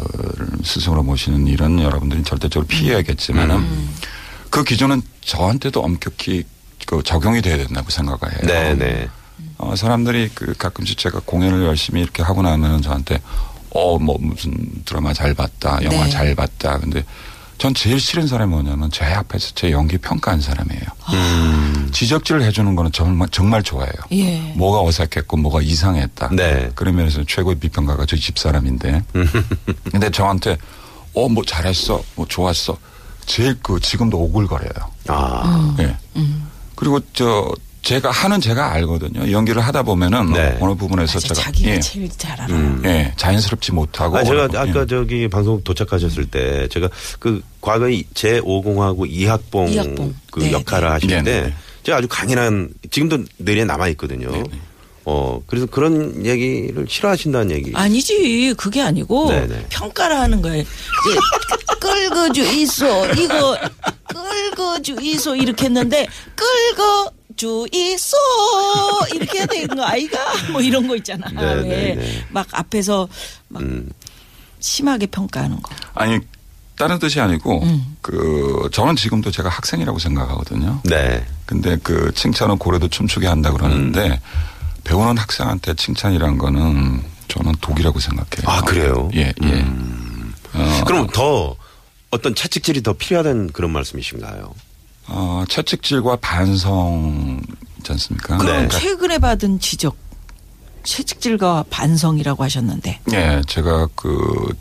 스승으로 0.64 1.04
모시는 1.04 1.48
일은 1.48 1.82
여러분들이 1.82 2.24
절대적으로 2.24 2.68
피해야겠지만은 2.68 3.56
음. 3.58 3.96
그 4.50 4.64
기준은 4.64 5.02
저한테도 5.22 5.82
엄격히 5.82 6.44
그 6.86 7.02
적용이 7.04 7.42
돼야 7.42 7.58
된다고 7.58 7.90
생각을 7.90 8.32
해요. 8.32 8.42
네, 8.44 8.74
네. 8.76 9.10
어, 9.58 9.76
사람들이 9.76 10.32
그 10.34 10.54
가끔씩 10.54 10.98
제가 10.98 11.22
공연을 11.26 11.66
열심히 11.66 12.02
이렇게 12.02 12.24
하고 12.24 12.42
나면은 12.42 12.82
저한테 12.82 13.22
어, 13.76 14.00
뭐 14.00 14.18
무슨 14.20 14.54
드라마 14.86 15.14
잘 15.14 15.34
봤다, 15.34 15.80
영화 15.84 16.06
네. 16.06 16.10
잘 16.10 16.34
봤다. 16.34 16.80
근데 16.80 17.04
전 17.58 17.74
제일 17.74 18.00
싫은 18.00 18.28
사람이 18.28 18.50
뭐냐면 18.52 18.90
제 18.90 19.04
앞에서 19.06 19.52
제 19.56 19.72
연기 19.72 19.98
평가한 19.98 20.40
사람이에요. 20.42 20.82
음. 21.14 21.90
지적질을 21.92 22.42
해주는 22.44 22.74
거는 22.76 22.92
정말 22.94 23.28
정말 23.30 23.64
좋아해요. 23.64 23.94
예. 24.14 24.54
뭐가 24.56 24.82
어색했고 24.82 25.38
뭐가 25.38 25.62
이상했다. 25.62 26.30
네. 26.36 26.70
그런 26.76 26.96
면에서 26.96 27.24
최고의 27.28 27.58
비평가가 27.60 28.06
저희 28.06 28.20
집사람인데. 28.22 29.04
근데 29.92 30.10
저한테 30.10 30.58
어 31.14 31.28
뭐 31.30 31.44
잘했어, 31.46 32.02
뭐 32.16 32.26
좋았어. 32.28 32.78
제일 33.26 33.58
그 33.62 33.80
지금도 33.80 34.18
오글거려요. 34.20 34.92
아. 35.08 35.76
예. 35.80 35.96
그리고 36.76 37.00
저 37.14 37.50
제가 37.86 38.10
하는 38.10 38.42
제가 38.42 38.72
알거든요. 38.74 39.32
연기를 39.32 39.62
하다 39.62 39.84
보면은 39.84 40.34
네. 40.34 40.58
어느 40.60 40.74
부분에서 40.74 41.18
맞아, 41.20 41.28
제가 41.28 41.34
자기가 41.36 41.70
예, 41.70 41.80
제일 41.80 42.10
잘 42.18 42.32
알아. 42.42 42.48
음. 42.48 42.82
예, 42.84 43.14
자연스럽지 43.16 43.74
못하고 43.74 44.18
아, 44.18 44.24
제가 44.24 44.46
아까 44.46 44.82
예. 44.82 44.86
저기 44.88 45.28
방송 45.28 45.64
도착하셨을 45.64 46.26
때 46.26 46.68
제가 46.70 46.90
그 47.20 47.44
과거에 47.62 48.02
제 48.16 48.42
5공하고 48.42 49.08
이학봉, 49.08 49.70
이학봉. 49.70 50.16
그 50.32 50.40
네, 50.40 50.52
역할을 50.52 50.88
네. 50.88 50.92
하실 50.94 51.10
네, 51.10 51.24
때 51.24 51.42
네. 51.44 51.54
제가 51.84 52.00
아주 52.00 52.08
강인한 52.10 52.70
지금도 52.90 53.20
뇌리에 53.38 53.66
남아 53.66 53.88
있거든요. 53.90 54.32
어 55.08 55.40
그래서 55.46 55.68
그런 55.68 56.26
얘기를 56.26 56.88
싫어하신다는 56.90 57.56
얘기. 57.56 57.72
아니지 57.76 58.56
그게 58.58 58.82
아니고 58.82 59.30
네네. 59.30 59.68
평가를 59.70 60.18
하는 60.18 60.42
거예요. 60.42 60.64
끌거주 61.80 62.42
있어 62.42 63.14
이거 63.14 63.56
끌거주 64.08 64.96
있어 65.02 65.36
이렇게 65.36 65.66
했는데 65.66 66.08
끌거 66.36 67.12
주 67.36 67.68
있어 67.72 68.18
이렇게 69.14 69.40
해야 69.40 69.46
되는 69.46 69.76
거 69.76 69.84
아이가 69.84 70.18
뭐 70.52 70.62
이런 70.62 70.88
거 70.88 70.96
있잖아. 70.96 71.30
네네네. 71.30 72.28
왜막 72.30 72.48
앞에서 72.52 73.08
막 73.50 73.62
음. 73.62 73.90
심하게 74.60 75.06
평가하는 75.08 75.62
거. 75.62 75.72
아니 75.94 76.20
다른 76.78 77.00
뜻이 77.00 77.20
아니고 77.20 77.64
음. 77.64 77.98
그 78.02 78.70
저는 78.72 78.96
지금도 78.96 79.32
제가 79.32 79.50
학생이라고 79.50 80.00
생각하거든요. 80.00 80.82
네. 80.84 81.26
근데 81.46 81.78
그 81.84 82.12
칭찬은 82.14 82.58
고래도 82.58 82.88
춤추게 82.88 83.28
한다 83.28 83.52
그러는데 83.52 84.08
음. 84.10 84.18
배우는 84.84 85.18
학생한테 85.18 85.74
칭찬이란 85.76 86.38
거는 86.38 87.04
저는 87.28 87.54
독이라고 87.62 88.00
생각해요. 88.00 88.46
아 88.46 88.62
그래요. 88.62 89.10
예, 89.16 89.34
예. 89.44 89.48
음. 89.48 90.34
어, 90.54 90.84
그럼 90.86 91.08
더 91.08 91.56
어떤 92.12 92.34
채찍질이 92.36 92.82
더 92.84 92.94
필요하다는 92.94 93.52
그런 93.52 93.72
말씀이신가요? 93.72 94.54
어, 95.08 95.44
채찍질과 95.48 96.18
반성 96.18 97.42
있지 97.78 97.92
않습니까? 97.92 98.38
그럼 98.38 98.68
네. 98.68 98.80
최근에 98.80 99.20
받은 99.20 99.60
지적 99.60 99.96
채찍질과 100.84 101.66
반성이라고 101.70 102.44
하셨는데 102.44 103.00
예, 103.14 103.42
제가 103.48 103.88
그, 103.96 104.54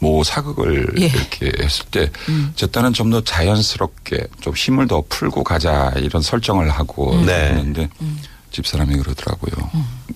뭐 0.00 0.22
사극을 0.24 0.94
예. 1.00 1.06
이렇게 1.06 1.52
했을 1.62 1.86
때, 1.86 2.10
제 2.56 2.66
딴은 2.66 2.92
좀 2.92 3.10
더 3.10 3.22
자연스럽게 3.22 4.26
좀 4.40 4.52
힘을 4.54 4.88
더 4.88 5.02
풀고 5.08 5.44
가자 5.44 5.92
이런 5.96 6.22
설정을 6.22 6.68
하고 6.70 7.14
네. 7.24 7.50
했는데, 7.50 7.88
집사람이 8.50 8.96
그러더라고요. 8.96 9.70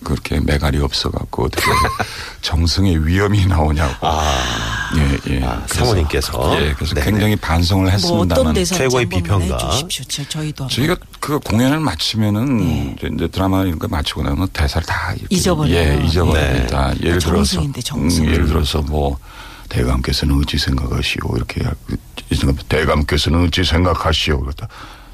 그렇게 0.06 0.38
매갈이 0.38 0.78
없어갖고 0.78 1.46
어떻게 1.46 1.62
정승의 2.42 3.04
위험이 3.06 3.44
나오냐고. 3.46 4.06
아, 4.06 4.90
예, 4.96 5.32
예. 5.34 5.42
아, 5.44 5.62
그래서- 5.66 5.84
사모님께서? 5.84 6.60
예, 6.62 6.72
그래서 6.74 6.94
네네. 6.94 7.10
굉장히 7.10 7.36
반성을 7.36 7.82
뭐 7.84 7.90
했습니다만. 7.90 8.54
대사 8.54 8.76
최고의 8.76 9.06
비평가. 9.06 9.56
해주십시오. 9.64 10.04
저- 10.08 10.28
저희도. 10.28 10.68
저희가 10.68 10.96
그 11.18 11.40
공연을 11.40 11.80
마치면은 11.80 12.94
이제- 12.96 13.10
이제 13.12 13.26
드라마 13.28 13.62
이런 13.64 13.80
거 13.80 13.88
마치고 13.88 14.22
나면 14.22 14.46
대사를 14.52 14.86
다 14.86 15.12
네. 15.12 15.24
잊어버려요. 15.28 15.74
예, 15.74 16.04
잊어버립니다. 16.04 16.94
예를 17.02 17.18
들어서 17.18 17.22
정승인데, 17.56 17.80
정승. 17.82 18.24
음, 18.24 18.32
예를 18.32 18.46
들어서 18.46 18.80
뭐 18.82 19.18
대감께서는 19.68 20.38
어찌 20.40 20.56
생각하시오 20.58 21.36
이렇게 21.36 21.62
이 22.30 22.38
대감께서는 22.68 23.46
어찌 23.48 23.64
생각하시오 23.64 24.38
그러다 24.40 24.68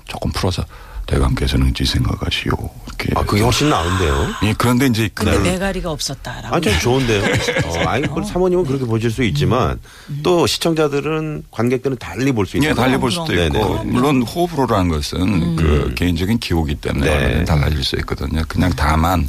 조금 0.06 0.30
풀어서 0.32 0.62
대감께서는 1.06 1.68
어찌 1.70 1.84
생각하시오 1.84 2.52
이렇게 2.86 3.10
아 3.16 3.22
그게 3.24 3.42
훨씬 3.42 3.68
나은데요. 3.68 4.28
예, 4.44 4.54
그런데 4.56 4.86
이제 4.86 5.10
근데 5.12 5.32
그날 5.32 5.52
매가리가 5.52 5.90
없었다라고. 5.90 6.54
아, 6.56 6.60
좀 6.60 6.72
좋은데요. 6.78 7.22
어, 7.66 7.78
아니, 7.88 8.06
그 8.06 8.22
사모님은 8.24 8.64
그렇게 8.64 8.84
보실 8.86 9.10
수 9.10 9.22
있지만 9.24 9.78
또 10.22 10.46
시청자들은 10.46 11.44
관객들은 11.50 11.96
달리 11.98 12.32
볼 12.32 12.46
수 12.46 12.56
있는 12.56 12.70
예, 12.70 12.74
달리 12.74 12.96
볼 12.98 13.10
수도 13.10 13.26
그럼. 13.26 13.46
있고 13.46 13.78
네네. 13.78 13.90
물론 13.90 14.22
호불호라는 14.22 14.88
것은 14.90 15.56
그 15.56 15.92
개인적인 15.96 16.38
기호기 16.38 16.76
때문에 16.76 17.06
네. 17.38 17.44
달라질 17.44 17.82
수 17.84 17.96
있거든요. 17.96 18.42
그냥 18.48 18.72
다만 18.76 19.28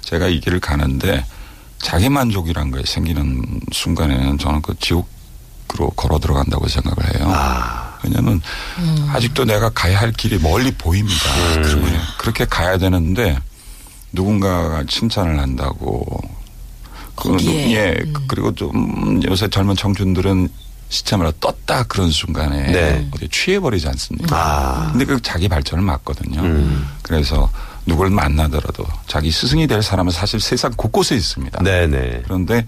제가 0.00 0.26
이 0.28 0.40
길을 0.40 0.60
가는데 0.60 1.24
자기 1.78 2.08
만족이란 2.08 2.70
거에 2.70 2.82
생기는 2.84 3.42
순간에는 3.72 4.38
저는 4.38 4.62
그 4.62 4.74
지옥으로 4.78 5.90
걸어 5.96 6.18
들어간다고 6.18 6.68
생각을 6.68 7.14
해요. 7.18 7.28
아, 7.32 7.91
왜냐하면 8.04 8.40
아직도 9.08 9.44
내가 9.44 9.70
가야 9.70 10.00
할 10.00 10.12
길이 10.12 10.38
멀리 10.38 10.70
보입니다. 10.72 11.24
그러면 11.54 12.00
그렇게 12.18 12.44
가야 12.44 12.78
되는데 12.78 13.38
누군가가 14.12 14.84
칭찬을 14.88 15.38
한다고 15.38 16.20
그예 17.16 17.96
그리고 18.28 18.54
좀 18.54 19.20
요새 19.26 19.48
젊은 19.48 19.76
청춘들은 19.76 20.48
시체마다 20.88 21.32
떴다 21.40 21.84
그런 21.84 22.10
순간에 22.10 22.70
네. 22.70 23.08
어디 23.14 23.26
취해버리지 23.28 23.88
않습니까? 23.88 24.36
아. 24.36 24.90
근데 24.92 25.06
그 25.06 25.20
자기 25.22 25.48
발전을 25.48 25.82
막거든요. 25.82 26.42
음. 26.42 26.86
그래서 27.00 27.50
누굴 27.86 28.10
만나더라도 28.10 28.84
자기 29.06 29.30
스승이 29.30 29.66
될 29.66 29.82
사람은 29.82 30.12
사실 30.12 30.38
세상 30.38 30.70
곳곳에 30.76 31.16
있습니다. 31.16 31.62
네네. 31.62 32.22
그런데 32.24 32.66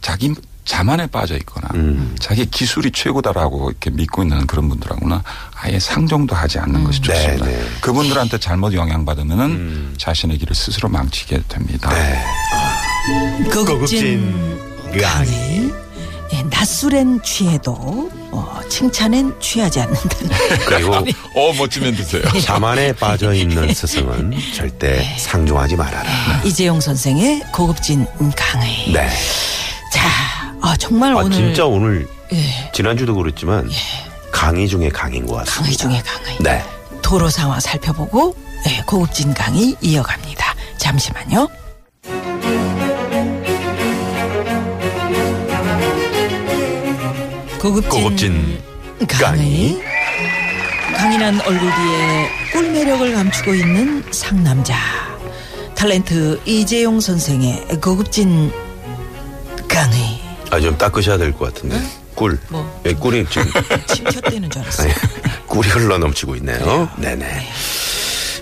자기 0.00 0.32
자만에 0.64 1.06
빠져 1.06 1.36
있거나 1.36 1.68
음. 1.74 2.16
자기 2.18 2.46
기술이 2.46 2.90
최고다라고 2.90 3.70
이렇게 3.70 3.90
믿고 3.90 4.22
있는 4.22 4.46
그런 4.46 4.68
분들하고는 4.68 5.18
아예 5.60 5.78
상종도 5.78 6.34
하지 6.34 6.58
않는 6.58 6.84
것이 6.84 7.00
좋습니다. 7.02 7.44
네네. 7.44 7.64
그분들한테 7.80 8.38
잘못 8.38 8.72
영향받으면은 8.72 9.44
음. 9.44 9.94
자신의 9.98 10.38
길을 10.38 10.54
스스로 10.54 10.88
망치게 10.88 11.42
됩니다. 11.48 11.90
네. 11.92 12.24
고급진 13.52 14.58
강의. 15.00 15.72
예, 16.32 16.42
낮술엔 16.50 17.22
취해도 17.22 18.10
어, 18.32 18.60
칭찬엔 18.68 19.38
취하지 19.40 19.80
않는다는. 19.80 20.30
그리고 20.66 20.94
어 21.36 21.52
멋지면 21.56 21.94
드세요. 21.94 22.22
자만에 22.42 22.92
빠져 22.92 23.32
있는 23.34 23.72
스승은 23.72 24.32
절대 24.54 25.04
상종하지 25.18 25.76
말아라. 25.76 26.42
이재용 26.44 26.80
선생의 26.80 27.42
고급진 27.52 28.06
강의. 28.34 28.92
네. 28.92 29.08
자, 30.64 30.70
아, 30.70 30.76
정말 30.78 31.12
아, 31.12 31.16
오늘 31.16 31.30
진짜 31.30 31.66
오늘 31.66 32.08
예, 32.32 32.70
지난주도 32.72 33.14
그랬지만 33.14 33.68
강의 34.32 34.66
중에 34.66 34.88
강인 34.88 35.26
것 35.26 35.36
같습니다. 35.36 35.84
강의 35.84 36.02
중에 36.02 36.02
강의. 36.02 36.38
네. 36.40 36.64
도로 37.02 37.28
상황 37.28 37.60
살펴보고 37.60 38.34
예, 38.66 38.82
고급진 38.86 39.34
강의 39.34 39.76
이어갑니다. 39.82 40.54
잠시만요. 40.78 41.48
고급진, 47.60 47.90
고급진 47.90 48.62
강의. 49.06 49.82
강인한 50.96 51.40
얼굴 51.42 51.58
뒤에 51.60 52.28
꿀 52.52 52.70
매력을 52.70 53.14
감추고 53.14 53.54
있는 53.54 54.02
상남자 54.10 54.74
탤런트 55.74 56.40
이재용 56.46 57.00
선생의 57.00 57.80
고급진 57.82 58.50
강의 59.68 60.03
아, 60.54 60.60
좀 60.60 60.78
닦으셔야 60.78 61.18
될 61.18 61.32
것 61.32 61.52
같은데. 61.52 61.80
꿀. 62.14 62.38
뭐? 62.48 62.80
예, 62.86 62.92
꿀이 62.94 63.26
지금 63.28 63.50
침 63.92 64.04
튀었다는 64.04 64.48
줄 64.50 64.62
알았어요. 64.62 64.92
꿀이 65.48 65.68
흘러 65.68 65.98
넘치고 65.98 66.36
있네요. 66.36 66.88
네네. 66.96 67.48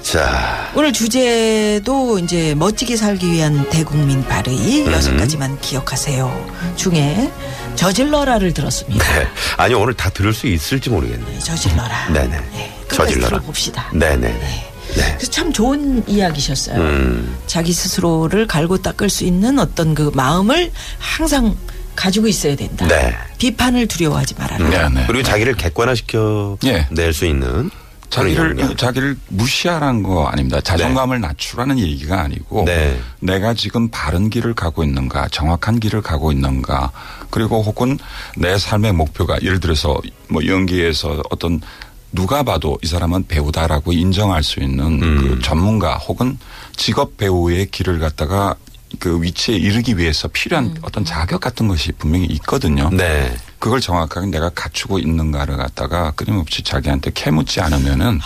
자, 0.03 0.71
오늘 0.75 0.93
주제도 0.93 2.19
이제 2.19 2.55
멋지게 2.55 2.97
살기 2.97 3.33
위한 3.33 3.67
대국민 3.71 4.23
발의 4.25 4.87
음. 4.87 4.93
여섯 4.93 5.17
가지만 5.17 5.59
기억하세요. 5.61 6.75
중에 6.77 7.33
저질러라를 7.77 8.53
들었습니다. 8.53 9.03
네. 9.19 9.27
아니 9.57 9.73
오늘 9.73 9.95
다 9.95 10.11
들을 10.11 10.35
수 10.35 10.47
있을지 10.49 10.91
모르겠네요. 10.91 11.39
저질러라. 11.39 12.09
네네. 12.13 12.29
네, 12.29 12.77
끝까지 12.89 12.97
저질러라. 13.15 13.29
들어봅시다. 13.29 13.89
네네네. 13.95 14.39
네. 14.97 15.15
그래서 15.17 15.31
참 15.31 15.51
좋은 15.51 16.05
이야기셨어요. 16.07 16.77
음. 16.79 17.35
자기 17.47 17.73
스스로를 17.73 18.47
갈고 18.47 18.77
닦을 18.83 19.09
수 19.09 19.25
있는 19.25 19.59
어떤 19.59 19.95
그 19.95 20.11
마음을 20.13 20.71
항상 20.99 21.57
가지고 21.95 22.27
있어야 22.27 22.57
된다. 22.57 22.87
네. 22.87 23.15
비판을 23.39 23.87
두려워하지 23.89 24.35
말아라. 24.39 24.69
네, 24.69 24.89
네. 24.89 25.05
그리고 25.07 25.23
자기를 25.23 25.55
객관화시켜 25.55 26.59
예. 26.65 26.87
낼수 26.91 27.27
있는 27.27 27.71
자기를. 28.13 28.77
자기를 28.77 29.17
무시하라는 29.29 30.03
거 30.03 30.27
아닙니다. 30.27 30.61
자존감을 30.61 31.21
낮추라는 31.21 31.79
얘기가 31.79 32.21
아니고 32.21 32.65
네. 32.67 33.01
내가 33.21 33.55
지금 33.55 33.89
바른 33.89 34.29
길을 34.29 34.53
가고 34.53 34.85
있는가, 34.85 35.29
정확한 35.29 35.81
길을 35.81 36.03
가고 36.03 36.31
있는가, 36.31 36.91
그리고 37.31 37.63
혹은 37.63 37.99
내 38.37 38.59
삶의 38.59 38.93
목표가 38.93 39.39
예를 39.41 39.61
들어서 39.61 39.99
뭐 40.29 40.45
연기에서 40.47 41.23
어떤 41.31 41.63
누가 42.13 42.43
봐도 42.43 42.79
이 42.83 42.87
사람은 42.87 43.27
배우다라고 43.29 43.95
인정할 43.95 44.43
수 44.43 44.61
있는 44.61 45.03
음. 45.03 45.17
그 45.17 45.41
전문가 45.41 45.97
혹은 45.97 46.39
직업 46.77 47.17
배우의 47.17 47.71
길을 47.71 47.99
갖다가 47.99 48.55
그 48.99 49.23
위치에 49.23 49.57
이르기 49.57 49.97
위해서 49.99 50.29
필요한 50.29 50.67
음. 50.67 50.75
어떤 50.83 51.05
자격 51.05 51.41
같은 51.41 51.69
것이 51.69 51.93
분명히 51.93 52.27
있거든요. 52.27 52.91
네. 52.93 53.35
그걸 53.59 53.81
정확하게 53.81 54.27
내가 54.29 54.51
갖추고 54.51 54.99
있는가를 54.99 55.57
갖다가 55.57 56.11
끊임없이 56.13 56.63
자기한테 56.63 57.11
캐묻지 57.15 57.61
않으면은 57.61 58.21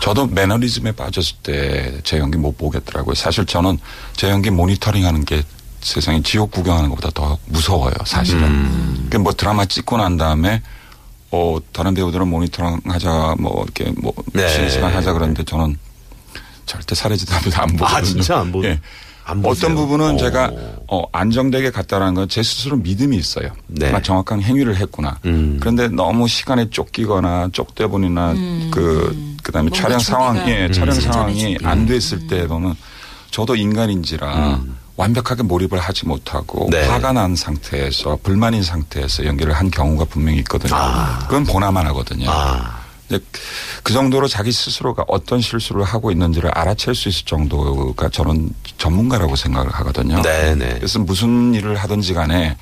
저도 0.00 0.26
매너리즘에 0.26 0.92
빠졌을 0.92 1.36
때 1.42 2.00
제 2.04 2.18
연기 2.18 2.36
못 2.38 2.56
보겠더라고요. 2.58 3.14
사실 3.14 3.46
저는 3.46 3.78
제 4.16 4.28
연기 4.30 4.50
모니터링 4.50 5.06
하는 5.06 5.24
게 5.24 5.42
세상에 5.80 6.22
지옥 6.22 6.50
구경하는 6.52 6.88
것보다 6.90 7.10
더 7.14 7.38
무서워요, 7.46 7.92
사실은. 8.04 8.42
음. 8.44 9.08
그뭐 9.10 9.32
드라마 9.32 9.64
찍고 9.64 9.96
난 9.98 10.16
다음에 10.16 10.62
어, 11.30 11.58
다른 11.72 11.94
배우들은 11.94 12.28
모니터링 12.28 12.80
하자, 12.86 13.36
뭐, 13.38 13.64
이렇게 13.64 13.90
뭐, 14.00 14.12
네. 14.32 14.48
쉬는 14.48 14.68
시간 14.70 14.92
하자 14.94 15.12
그러는데 15.14 15.42
저는 15.44 15.78
절대 16.66 16.94
사례지도 16.94 17.34
안 17.56 17.68
보거든요. 17.76 17.86
아, 17.86 18.02
진짜 18.02 18.38
안 18.38 18.52
보- 18.52 18.62
예. 18.64 18.78
안 19.24 19.40
보세요? 19.42 19.70
어떤 19.70 19.76
부분은 19.76 20.14
오. 20.14 20.18
제가 20.18 20.50
어, 20.88 21.04
안정되게 21.12 21.70
갔다라는 21.70 22.14
건 22.14 22.28
제 22.28 22.42
스스로 22.42 22.76
믿음이 22.76 23.16
있어요. 23.16 23.50
네. 23.66 23.86
내가 23.86 24.00
정확한 24.02 24.40
행위를 24.42 24.76
했구나. 24.76 25.18
음. 25.24 25.58
그런데 25.60 25.88
너무 25.88 26.28
시간에 26.28 26.68
쫓기거나 26.70 27.48
쪽대본이나 27.52 28.34
그 28.70 29.34
그다음에 29.42 29.70
촬영 29.70 29.98
상황, 29.98 30.36
예, 30.48 30.70
촬영 30.70 30.94
음. 30.94 31.00
상황이. 31.00 31.58
안 31.62 31.86
됐을 31.86 32.26
때로는 32.26 32.74
저도 33.30 33.56
인간인지라 33.56 34.60
완벽하게 34.96 35.42
몰입을 35.42 35.78
하지 35.78 36.06
못하고 36.06 36.66
음. 36.66 36.70
네. 36.70 36.86
화가 36.86 37.12
난 37.12 37.34
상태에서 37.34 38.18
불만인 38.22 38.62
상태에서 38.62 39.24
연기를 39.24 39.52
한 39.52 39.70
경우가 39.70 40.04
분명히 40.06 40.38
있거든요. 40.40 40.74
그건 41.22 41.44
보나만 41.44 41.86
하거든요. 41.88 42.26
아. 42.30 42.81
그 43.82 43.92
정도로 43.92 44.28
자기 44.28 44.52
스스로가 44.52 45.04
어떤 45.08 45.40
실수를 45.40 45.84
하고 45.84 46.10
있는지를 46.10 46.50
알아챌 46.50 46.94
수 46.94 47.08
있을 47.08 47.24
정도가 47.24 48.08
저는 48.08 48.50
전문가라고 48.78 49.36
생각을 49.36 49.70
하거든요. 49.72 50.22
네네. 50.22 50.74
그래서 50.74 50.98
무슨 50.98 51.54
일을 51.54 51.76
하든지 51.76 52.14
간에 52.14 52.56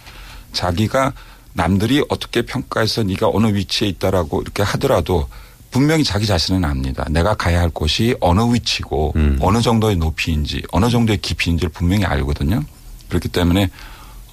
자기가 0.53 1.13
남들이 1.53 2.05
어떻게 2.09 2.43
평가해서 2.43 3.03
네가 3.03 3.29
어느 3.29 3.55
위치에 3.55 3.89
있다라고 3.89 4.43
이렇게 4.43 4.63
하더라도 4.63 5.29
분명히 5.71 6.03
자기 6.05 6.27
자신은 6.27 6.65
압니다. 6.65 7.07
내가 7.11 7.35
가야 7.35 7.61
할 7.61 7.71
곳이 7.71 8.17
어느 8.21 8.41
위치고 8.53 9.13
음. 9.17 9.39
어느 9.41 9.61
정도의 9.61 9.97
높이인지 9.97 10.63
어느 10.73 10.91
정도의 10.91 11.19
깊이인지를 11.19 11.71
분명히 11.71 12.05
알거든요. 12.05 12.63
그렇기 13.09 13.29
때문에 13.29 13.71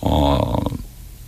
어 0.01 0.55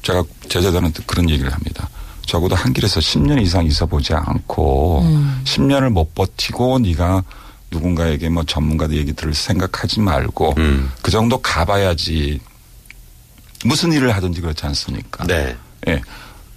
제가 0.01 0.23
제자들한테 0.47 1.03
그런 1.05 1.29
얘기를 1.29 1.53
합니다. 1.53 1.89
적어도 2.29 2.55
한 2.55 2.71
길에서 2.73 2.99
10년 2.99 3.41
이상 3.41 3.65
있어 3.65 3.85
보지 3.85 4.13
않고 4.13 5.03
10년을 5.43 5.89
못 5.89 6.13
버티고 6.15 6.79
네가 6.79 7.23
누군가에게 7.71 8.29
뭐 8.29 8.43
전문가들 8.43 8.95
얘기 8.97 9.13
들을 9.13 9.33
생각하지 9.33 9.99
말고 9.99 10.53
음. 10.57 10.91
그 11.01 11.11
정도 11.11 11.41
가봐야지 11.41 12.39
무슨 13.65 13.91
일을 13.91 14.15
하든지 14.15 14.41
그렇지 14.41 14.65
않습니까? 14.67 15.25
네. 15.27 15.55
예. 15.87 16.01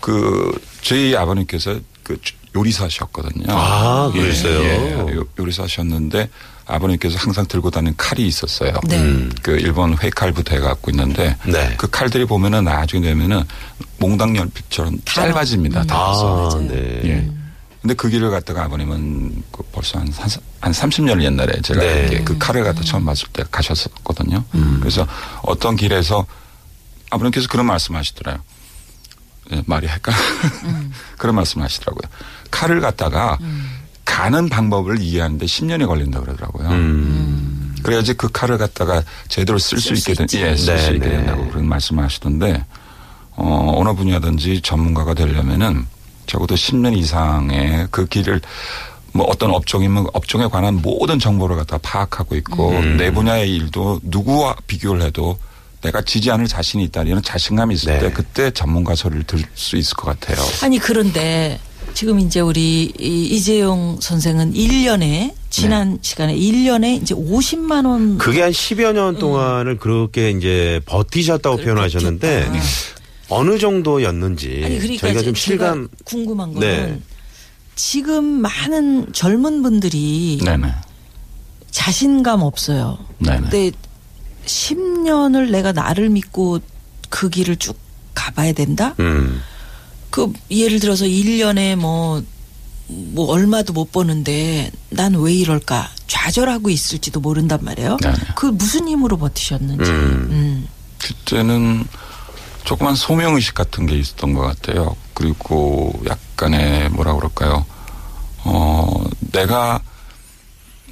그 0.00 0.58
저희 0.82 1.16
아버님께서 1.16 1.78
그 2.02 2.18
요리사셨거든요. 2.54 3.46
아, 3.48 4.10
그러세요? 4.12 4.60
예, 4.62 5.14
요- 5.16 5.26
요리사셨는데 5.38 6.28
아버님께서 6.66 7.16
항상 7.18 7.46
들고 7.46 7.70
다니는 7.70 7.94
칼이 7.96 8.26
있었어요. 8.26 8.72
네. 8.84 8.98
음. 8.98 9.32
그 9.42 9.52
일본 9.52 9.96
회칼부터 9.98 10.54
해갖고 10.56 10.90
있는데 10.90 11.36
네. 11.46 11.74
그 11.76 11.88
칼들이 11.90 12.24
보면은 12.24 12.64
나중에 12.64 13.02
되면은 13.02 13.42
몽당 13.98 14.36
연필처럼 14.36 14.98
짧아집니다. 15.04 15.84
다 15.84 15.96
아. 15.96 16.50
네. 16.68 17.00
예. 17.04 17.30
근데 17.80 17.94
그 17.94 18.08
길을 18.08 18.30
갔다가 18.30 18.64
아버님은 18.64 19.42
그 19.50 19.62
벌써 19.72 19.98
한, 19.98 20.08
한, 20.16 20.30
한 20.60 20.72
30년 20.72 21.20
옛날에 21.20 21.60
제가 21.62 21.80
네. 21.80 22.00
이렇게 22.02 22.22
그 22.22 22.38
칼을 22.38 22.62
갖다 22.62 22.80
처음 22.82 23.04
봤을 23.04 23.26
때 23.32 23.42
가셨었거든요. 23.50 24.44
그래서 24.78 25.04
어떤 25.42 25.74
길에서 25.74 26.24
아버님께서 27.10 27.48
그런 27.48 27.66
말씀 27.66 27.96
하시더라고요. 27.96 28.42
예, 29.52 29.62
말이 29.66 29.88
할까? 29.88 30.12
그런 31.18 31.34
말씀 31.34 31.60
하시더라고요. 31.60 32.08
칼을 32.52 32.80
갖다가 32.80 33.36
가는 34.04 34.48
방법을 34.48 35.00
이해하는데 35.00 35.44
10년이 35.44 35.86
걸린다 35.86 36.20
그러더라고요. 36.20 36.68
음. 36.68 37.74
그래야지 37.82 38.14
그 38.14 38.28
칼을 38.30 38.58
갖다가 38.58 39.02
제대로 39.28 39.58
쓸수쓸 39.58 39.96
있게 39.96 40.14
수 40.14 40.26
된. 40.26 40.40
예, 40.40 40.56
쓸수 40.56 40.90
네, 40.90 40.96
있게 40.96 41.08
네. 41.08 41.16
된다고 41.16 41.48
그런 41.48 41.68
말씀을 41.68 42.04
하시던데, 42.04 42.64
어, 43.36 43.74
어느 43.76 43.94
분야든지 43.94 44.60
전문가가 44.62 45.14
되려면은 45.14 45.86
적어도 46.26 46.54
10년 46.54 46.96
이상의 46.96 47.88
그 47.90 48.06
길을 48.06 48.40
뭐 49.12 49.26
어떤 49.26 49.50
업종이면 49.50 50.06
업종에 50.12 50.46
관한 50.46 50.80
모든 50.80 51.18
정보를 51.18 51.56
갖다 51.56 51.78
파악하고 51.78 52.36
있고 52.36 52.70
음. 52.70 52.96
내 52.96 53.12
분야의 53.12 53.50
일도 53.54 54.00
누구와 54.04 54.56
비교를 54.66 55.02
해도 55.02 55.38
내가 55.82 56.00
지지 56.00 56.30
않을 56.30 56.46
자신이 56.46 56.84
있다 56.84 57.02
이런 57.02 57.22
자신감이 57.22 57.74
있을 57.74 57.92
네. 57.94 57.98
때 57.98 58.12
그때 58.12 58.50
전문가 58.50 58.94
소리를 58.94 59.24
들을 59.24 59.44
수 59.54 59.76
있을 59.76 59.96
것 59.96 60.18
같아요. 60.18 60.42
아니 60.62 60.78
그런데 60.78 61.58
지금 61.94 62.18
이제 62.20 62.40
우리 62.40 62.92
이- 62.98 63.26
이재용 63.26 63.98
선생은 64.00 64.54
1년에 64.54 65.34
지난 65.50 65.98
시간에 66.02 66.34
1년에 66.34 67.02
이제 67.02 67.14
50만 67.14 67.86
원 67.86 68.18
그게 68.18 68.42
한 68.42 68.50
10여 68.50 68.92
년 68.92 69.18
동안을 69.18 69.76
그렇게 69.78 70.30
이제 70.30 70.80
버티셨다고 70.86 71.58
표현하셨는데 71.58 72.46
버텼다. 72.46 72.62
어느 73.28 73.58
정도였는지 73.58 74.62
아니 74.64 74.78
그러니까 74.78 75.00
저희가 75.06 75.22
좀 75.22 75.34
실감 75.34 75.88
궁금한 76.04 76.52
거는 76.54 76.60
네. 76.68 77.00
지금 77.74 78.24
많은 78.24 79.12
젊은 79.12 79.62
분들이 79.62 80.38
네네. 80.44 80.68
자신감 81.70 82.42
없어요. 82.42 82.98
네네. 83.18 83.40
근데 83.40 83.70
10년을 84.46 85.50
내가 85.50 85.72
나를 85.72 86.08
믿고 86.10 86.58
그 87.08 87.28
길을 87.30 87.56
쭉 87.56 87.76
가봐야 88.14 88.52
된다? 88.52 88.94
음. 89.00 89.40
그 90.12 90.30
예를 90.50 90.78
들어서 90.78 91.06
1년에 91.06 91.74
뭐, 91.74 92.22
뭐 92.86 93.26
얼마도 93.32 93.72
못 93.72 93.90
버는데 93.90 94.70
난 94.90 95.14
왜 95.14 95.32
이럴까? 95.34 95.90
좌절하고 96.06 96.68
있을지도 96.68 97.18
모른단 97.20 97.58
말이에요. 97.64 97.96
네네. 97.96 98.14
그 98.36 98.46
무슨 98.46 98.86
힘으로 98.86 99.16
버티셨는지. 99.16 99.90
음. 99.90 100.28
음. 100.30 100.68
그때는 100.98 101.84
조그만 102.64 102.94
소명 102.94 103.34
의식 103.34 103.54
같은 103.54 103.86
게 103.86 103.96
있었던 103.98 104.34
것 104.34 104.42
같아요. 104.42 104.94
그리고 105.14 105.92
약간의 106.06 106.90
뭐라 106.90 107.14
그럴까요. 107.14 107.64
어, 108.44 109.04
내가, 109.32 109.80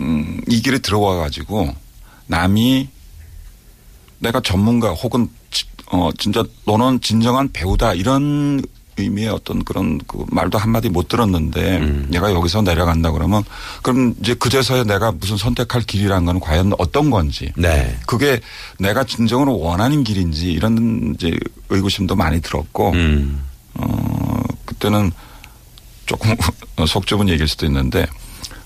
음, 0.01 0.41
이 0.49 0.63
길에 0.63 0.79
들어와 0.79 1.17
가지고 1.17 1.69
남이 2.27 2.89
내가 4.19 4.41
전문가 4.41 4.93
혹은 4.93 5.29
지- 5.51 5.67
어, 5.93 6.09
진짜 6.19 6.43
너는 6.65 7.01
진정한 7.03 7.51
배우다 7.53 7.93
이런 7.95 8.63
의미의 9.01 9.29
어떤 9.29 9.65
그런 9.65 9.99
그 10.07 10.25
말도 10.29 10.59
한마디 10.59 10.89
못 10.89 11.09
들었는데 11.09 11.79
음. 11.79 12.07
내가 12.11 12.33
여기서 12.33 12.63
내려간다 12.63 13.11
그러면 13.11 13.43
그럼 13.83 14.15
이제 14.21 14.35
그제서야 14.35 14.85
내가 14.85 15.13
무슨 15.13 15.37
선택할 15.37 15.83
길이란 15.83 16.25
건 16.25 16.41
과연 16.41 16.73
어떤 16.79 17.11
건지 17.11 17.53
네. 17.57 17.99
그게 18.07 18.41
내가 18.79 19.05
진정으로 19.05 19.59
원하는 19.59 20.05
길인지 20.05 20.53
이런 20.53 21.15
이제 21.15 21.37
의구심도 21.69 22.17
많이 22.17 22.41
들었고 22.41 22.91
음. 22.93 23.43
어 23.75 24.43
그때는 24.65 25.11
조금 26.07 26.35
속 26.87 27.07
좁은 27.07 27.29
얘기일 27.29 27.49
수도 27.49 27.67
있는데 27.67 28.07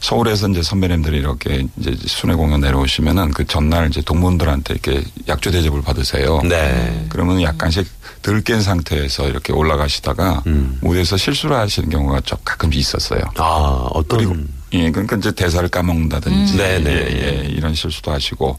서울에서 0.08 0.48
이제 0.50 0.62
선배님들이 0.62 1.16
이렇게 1.16 1.66
이제 1.78 1.96
순회 2.06 2.34
공연 2.34 2.60
내려오시면은 2.60 3.30
그 3.30 3.46
전날 3.46 3.88
이제 3.88 4.02
동문들한테 4.02 4.74
이렇게 4.74 5.02
약조 5.28 5.50
대접을 5.50 5.80
받으세요. 5.80 6.42
네. 6.42 7.06
그러면 7.08 7.40
약간씩 7.40 7.86
덜깬 8.20 8.60
상태에서 8.60 9.28
이렇게 9.28 9.54
올라가시다가 9.54 10.42
음. 10.46 10.78
무대에서 10.82 11.16
실수를 11.16 11.56
하시는 11.56 11.88
경우가 11.88 12.20
좀 12.20 12.38
가끔씩 12.44 12.78
있었어요. 12.80 13.20
아, 13.38 13.88
어떤 13.92 14.18
그리고 14.18 14.36
예, 14.74 14.90
그러니까 14.90 15.16
이제 15.16 15.32
대사를 15.32 15.66
까먹는다든지 15.70 16.52
음. 16.52 16.56
네네. 16.58 16.90
예, 16.90 17.42
예, 17.44 17.46
이런 17.48 17.74
실수도 17.74 18.12
하시고 18.12 18.58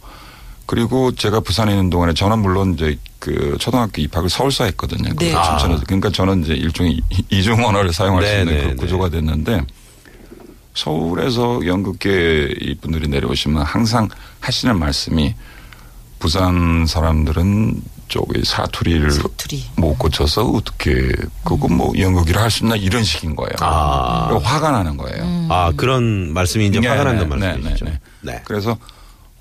그리고 0.66 1.14
제가 1.14 1.42
부산에 1.42 1.74
있는 1.74 1.92
동안에 1.92 2.16
저는 2.16 2.40
물론 2.40 2.74
이제 2.74 2.98
그 3.20 3.56
초등학교 3.60 4.02
입학을 4.02 4.30
서울서 4.32 4.64
했거든요. 4.64 5.10
네. 5.16 5.32
그 5.32 5.44
춘천에서. 5.44 5.84
그러니까 5.86 6.10
저는 6.10 6.44
이제 6.44 6.54
일종의 6.56 6.94
이- 7.12 7.26
이중 7.30 7.64
언어를 7.64 7.94
사용할 7.94 8.24
수 8.26 8.32
있는 8.32 8.46
네네네. 8.46 8.70
그 8.72 8.76
구조가 8.78 9.10
됐는데 9.10 9.62
서울에서 10.76 11.66
연극계 11.66 12.54
이분들이 12.62 13.08
내려오시면 13.08 13.64
항상 13.64 14.08
하시는 14.40 14.78
말씀이 14.78 15.34
부산 16.20 16.86
사람들은 16.88 17.82
저기 18.08 18.44
사투리를 18.46 19.10
사투리. 19.12 19.64
못 19.78 19.98
고쳐서 19.98 20.44
어떻게 20.52 21.12
그거 21.44 21.68
뭐 21.68 21.92
연극이라 21.98 22.42
할 22.44 22.52
수 22.52 22.64
있나 22.64 22.76
이런 22.76 23.04
식인 23.04 23.36
거예요. 23.36 23.52
아. 23.62 24.40
화가 24.44 24.72
나는 24.72 24.96
거예요. 24.98 25.48
아, 25.50 25.72
그런 25.76 26.32
말씀이 26.34 26.68
이제 26.68 26.80
네, 26.80 26.88
화가 26.88 27.04
네, 27.04 27.14
난다는 27.20 27.40
네, 27.40 27.48
말씀이시죠. 27.54 27.86
네, 27.86 28.00
네. 28.22 28.42
그래서 28.46 28.78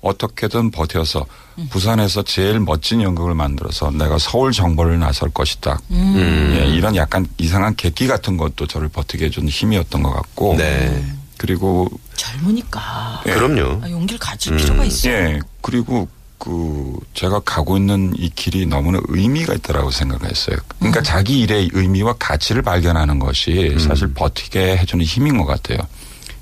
어떻게든 0.01 0.71
버텨서 0.71 1.25
부산에서 1.69 2.23
제일 2.23 2.59
멋진 2.59 3.01
연극을 3.01 3.33
만들어서 3.35 3.91
내가 3.91 4.17
서울 4.19 4.51
정벌을 4.51 4.99
나설 4.99 5.29
것이다. 5.29 5.79
음. 5.91 6.55
예, 6.59 6.65
이런 6.67 6.95
약간 6.95 7.25
이상한 7.37 7.75
객기 7.75 8.07
같은 8.07 8.37
것도 8.37 8.67
저를 8.67 8.87
버티게 8.89 9.25
해준 9.25 9.47
힘이었던 9.47 10.01
것 10.03 10.11
같고. 10.11 10.55
네. 10.57 11.03
그리고 11.45 11.87
젊으니까 12.15 13.21
예. 13.27 13.33
그럼요. 13.33 13.81
아, 13.83 13.89
용기를 13.89 14.17
가질 14.19 14.57
필요가 14.57 14.83
있어. 14.83 15.09
예 15.09 15.39
그리고 15.61 16.07
그 16.39 16.97
제가 17.13 17.39
가고 17.41 17.77
있는 17.77 18.13
이 18.17 18.29
길이 18.29 18.65
너무나 18.65 18.99
의미가 19.07 19.53
있다라고 19.53 19.91
생각을 19.91 20.27
했어요. 20.29 20.57
그러니까 20.79 21.01
자기 21.03 21.39
일의 21.41 21.69
의미와 21.73 22.13
가치를 22.19 22.61
발견하는 22.63 23.19
것이 23.19 23.75
사실 23.79 24.11
버티게 24.13 24.77
해주는 24.77 25.05
힘인 25.05 25.37
것 25.37 25.45
같아요. 25.45 25.77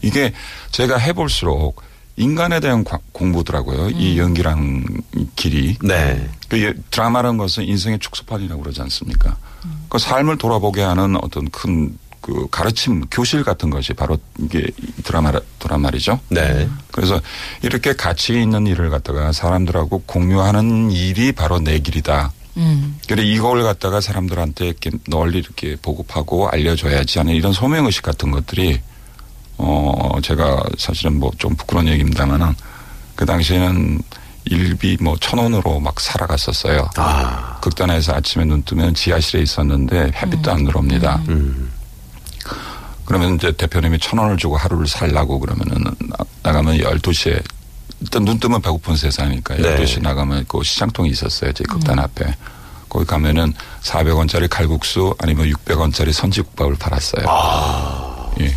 이게 0.02 0.34
제가 0.72 0.98
해볼수록 0.98 1.82
인간에 2.16 2.60
대한 2.60 2.84
과- 2.84 3.00
공부더라고요. 3.12 3.90
이 3.90 4.18
연기란 4.20 4.86
길이. 5.36 5.78
네. 5.82 6.30
그 6.48 6.62
예- 6.64 6.74
드라마라는 6.92 7.38
것은 7.38 7.64
인생의 7.66 8.00
축소판이라고 8.00 8.62
그러지 8.62 8.82
않습니까? 8.82 9.38
그 9.90 9.98
삶을 9.98 10.38
돌아보게 10.38 10.82
하는 10.82 11.16
어떤 11.24 11.50
큰 11.50 11.98
그 12.24 12.48
가르침 12.50 13.06
교실 13.12 13.44
같은 13.44 13.70
것이 13.70 13.92
바로 13.94 14.18
이게 14.40 14.66
드라마 15.04 15.34
드라마이죠. 15.60 16.22
네. 16.30 16.70
그래서 16.92 17.20
이렇게 17.62 17.94
가치 17.94 18.42
있는 18.42 18.66
일을 18.66 18.90
갖다가 18.90 19.34
사람들하고 19.34 20.04
공유하는 20.06 20.90
일이 20.90 21.34
바로 21.34 21.60
내 21.60 21.80
길이다. 21.80 22.32
음. 22.56 22.98
그래 23.10 23.24
이걸 23.24 23.64
갖다가 23.64 24.00
사람들한테 24.00 24.68
이렇게 24.68 24.92
널리 25.10 25.40
이렇게 25.40 25.76
보급하고 25.82 26.48
알려줘야지 26.48 27.18
하는 27.18 27.34
이런 27.34 27.52
소명 27.52 27.88
의식 27.88 28.04
같은 28.04 28.32
것들이 28.32 28.80
어 29.58 30.18
제가 30.24 30.64
사실은 30.78 31.20
뭐 31.20 31.30
좀 31.38 31.56
부끄러운 31.56 31.90
얘기입니다만은 31.90 32.54
그 33.16 33.26
당시에는 33.26 34.02
일비 34.46 34.98
뭐 35.02 35.18
천 35.20 35.40
원으로 35.40 35.82
막 35.82 36.00
살아갔었어요. 36.00 36.90
아. 36.96 37.60
극단에서 37.62 38.14
아침에 38.14 38.46
눈 38.46 38.64
뜨면 38.64 38.94
지하실에 38.94 39.44
있었는데 39.44 40.12
햇빛도 40.16 40.52
안 40.52 40.64
들어옵니다. 40.66 41.22
음. 41.28 41.72
그러면 43.06 43.36
이제 43.36 43.52
대표님이 43.52 44.00
천 44.00 44.20
원을 44.20 44.38
주고 44.38 44.56
하루를 44.58 44.88
살라고 44.88 45.40
그러면은 45.40 45.84
나- 45.84 46.26
나가면 46.44 46.78
12시에 46.78 47.42
일단 48.02 48.26
눈 48.26 48.40
뜨면 48.40 48.62
배고픈 48.62 48.96
세상이니까 48.96 49.56
네. 49.56 49.76
12시 49.78 50.02
나가면 50.02 50.46
그 50.48 50.62
시장통이 50.64 51.10
있었어요. 51.10 51.52
제 51.54 51.64
극단 51.64 52.00
앞에. 52.00 52.36
거기 52.90 53.06
가면은 53.06 53.54
400원짜리 53.82 54.48
칼국수 54.50 55.16
아니면 55.18 55.50
600원짜리 55.50 56.12
선지국밥을 56.12 56.76
팔았어요. 56.76 57.26
예. 58.42 58.54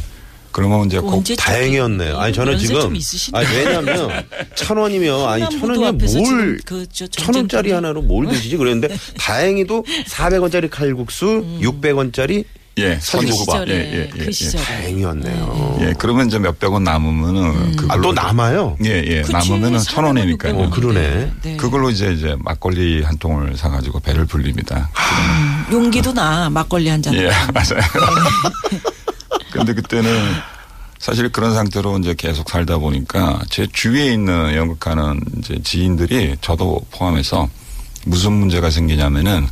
그러면 0.53 0.87
이제 0.87 0.99
꼭 1.01 1.23
다행이었네요. 1.39 2.17
아니 2.19 2.33
저는 2.33 2.59
지금. 2.59 2.95
아니 3.35 3.47
왜냐면 3.55 4.25
천 4.55 4.77
원이면 4.79 5.29
아니 5.29 5.43
천 5.51 5.69
원이면 5.69 5.95
앞에서 5.97 6.19
뭘 6.19 6.27
지금 6.27 6.59
그저 6.65 7.07
천 7.09 7.35
원짜리 7.35 7.73
하나로 7.73 8.01
뭘 8.03 8.27
드시지 8.27 8.57
그랬는데 8.57 8.97
다행히도 9.19 9.85
400원짜리 10.09 10.71
칼국수, 10.71 11.45
600원짜리 11.61 12.45
예, 12.79 12.99
선지국밥. 13.01 13.65
그 13.65 13.71
예, 13.71 13.75
예, 13.75 14.01
예, 14.03 14.09
그 14.09 14.27
예. 14.27 14.31
시절에 14.31 14.63
다행이었네요. 14.63 15.79
예, 15.81 15.95
그러면 15.99 16.27
이제 16.27 16.39
몇백 16.39 16.71
원 16.71 16.85
남으면은 16.85 17.77
그걸로 17.77 18.11
아또 18.11 18.13
남아요? 18.13 18.77
예, 18.85 19.03
예. 19.07 19.23
그치, 19.23 19.33
남으면은 19.33 19.79
천 19.79 20.05
원이니까요. 20.05 20.55
400원, 20.55 20.67
어, 20.67 20.71
그러네. 20.71 21.33
네. 21.43 21.57
그걸로 21.57 21.89
이제 21.89 22.13
이제 22.13 22.37
막걸리 22.39 23.03
한 23.03 23.17
통을 23.17 23.57
사가지고 23.57 24.01
배를 24.01 24.27
불립니다. 24.27 24.91
용기도 25.73 26.13
나 26.13 26.51
막걸리 26.51 26.89
한 26.91 27.01
잔. 27.01 27.15
예, 27.15 27.31
맞아요. 27.55 27.81
근데 29.53 29.73
그때는 29.73 30.11
사실 30.99 31.31
그런 31.31 31.55
상태로 31.55 31.99
이제 32.01 32.15
계속 32.15 32.51
살다 32.51 32.77
보니까 32.77 33.41
제 33.49 33.67
주위에 33.73 34.13
있는 34.13 34.55
연극하는 34.55 35.21
이제 35.39 35.59
지인들이 35.63 36.37
저도 36.43 36.81
포함해서 36.91 37.49
무슨 38.05 38.33
문제가 38.33 38.69
생기냐면은 38.71 39.47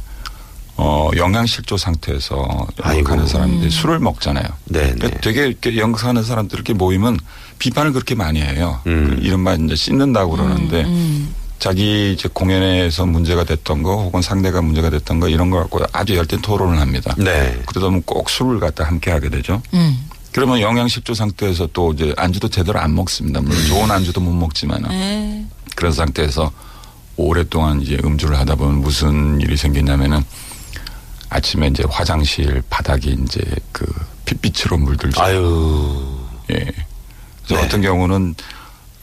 어, 0.76 1.10
영양실조 1.16 1.76
상태에서 1.76 2.66
아이고. 2.82 3.26
사람들이 3.26 3.70
술을 3.70 4.00
먹잖아요. 4.00 4.44
네, 4.64 4.80
그러니까 4.80 5.08
네. 5.08 5.18
되게 5.20 5.46
이렇게 5.46 5.76
연극하는 5.76 6.22
사람들 6.22 6.56
이렇게 6.56 6.72
모이면 6.74 7.18
비판을 7.58 7.92
그렇게 7.92 8.14
많이 8.14 8.42
해요. 8.42 8.80
음. 8.86 9.16
그 9.16 9.22
이른바 9.24 9.54
이제 9.54 9.76
씻는다고 9.76 10.32
그러는데 10.32 10.82
음. 10.84 11.34
자기 11.60 12.12
이제 12.12 12.28
공연에서 12.32 13.06
문제가 13.06 13.44
됐던 13.44 13.82
거 13.82 14.02
혹은 14.02 14.20
상대가 14.20 14.60
문제가 14.60 14.90
됐던 14.90 15.20
거 15.20 15.28
이런 15.28 15.50
거 15.50 15.58
갖고 15.60 15.80
아주 15.92 16.16
열띤 16.16 16.42
토론을 16.42 16.80
합니다. 16.80 17.14
네. 17.16 17.56
그러다 17.66 17.86
보면 17.86 18.02
꼭 18.02 18.28
술을 18.28 18.58
갖다 18.58 18.84
함께 18.84 19.10
하게 19.10 19.28
되죠. 19.30 19.62
음. 19.72 20.08
그러면 20.32 20.60
영양실조 20.60 21.14
상태에서 21.14 21.68
또 21.72 21.92
이제 21.92 22.12
안주도 22.16 22.48
제대로 22.48 22.80
안 22.80 22.94
먹습니다. 22.96 23.40
물론 23.40 23.64
좋은 23.66 23.90
안주도 23.90 24.20
못 24.20 24.32
먹지만은 24.32 24.90
에. 24.90 25.44
그런 25.76 25.92
상태에서 25.92 26.50
오랫동안 27.16 27.80
이제 27.80 27.96
음주를 28.04 28.36
하다 28.40 28.56
보면 28.56 28.80
무슨 28.80 29.40
일이 29.40 29.56
생기냐면은 29.56 30.24
아침에 31.34 31.66
이제 31.66 31.82
화장실 31.90 32.62
바닥이 32.70 33.16
이제 33.24 33.40
그 33.72 33.84
핏빛으로 34.24 34.78
물들죠. 34.78 35.20
아유. 35.20 36.16
예. 36.52 36.64
저 37.46 37.56
네. 37.56 37.62
같은 37.62 37.82
경우는 37.82 38.36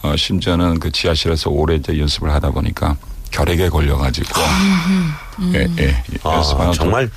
어, 0.03 0.15
심지어는 0.15 0.79
그 0.79 0.91
지하실에서 0.93 1.49
오래 1.49 1.75
이제 1.75 1.99
연습을 1.99 2.31
하다 2.31 2.51
보니까 2.51 2.95
결핵에 3.31 3.67
걸려가지고 3.69 4.29
예, 5.53 5.67
예. 5.79 6.03
아, 6.23 6.35
연습하는 6.35 6.73
정말 6.73 7.09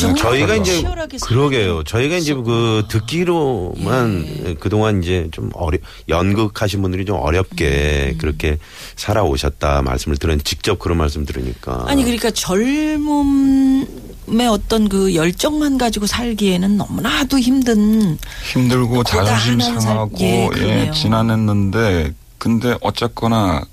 동- 0.00 0.14
저희가 0.16 0.56
이제 0.56 0.78
치열하게 0.78 1.18
그러게요. 1.18 1.82
저희가 1.84 2.16
이제 2.16 2.34
그 2.34 2.84
듣기로만 2.88 4.56
그동안 4.60 5.02
이제 5.02 5.28
좀 5.32 5.50
어려 5.54 5.78
연극하신 6.08 6.80
분들이 6.82 7.04
좀 7.04 7.18
어렵게 7.20 8.16
그렇게 8.18 8.58
살아오셨다 8.96 9.82
말씀을 9.82 10.16
들은 10.16 10.40
직접 10.44 10.78
그런 10.78 10.98
말씀 10.98 11.24
들으니까 11.24 11.84
아니 11.88 12.02
그러니까 12.02 12.30
젊음 12.32 13.86
의 14.26 14.46
어떤 14.48 14.88
그 14.88 15.14
열정만 15.14 15.76
가지고 15.76 16.06
살기에는 16.06 16.76
너무나도 16.76 17.38
힘든 17.38 18.18
힘들고 18.52 19.04
자존심 19.04 19.60
상하고 19.60 20.16
예, 20.20 20.48
예. 20.56 20.90
지난했는데 20.92 22.14
근데 22.38 22.74
어쨌거나 22.80 23.64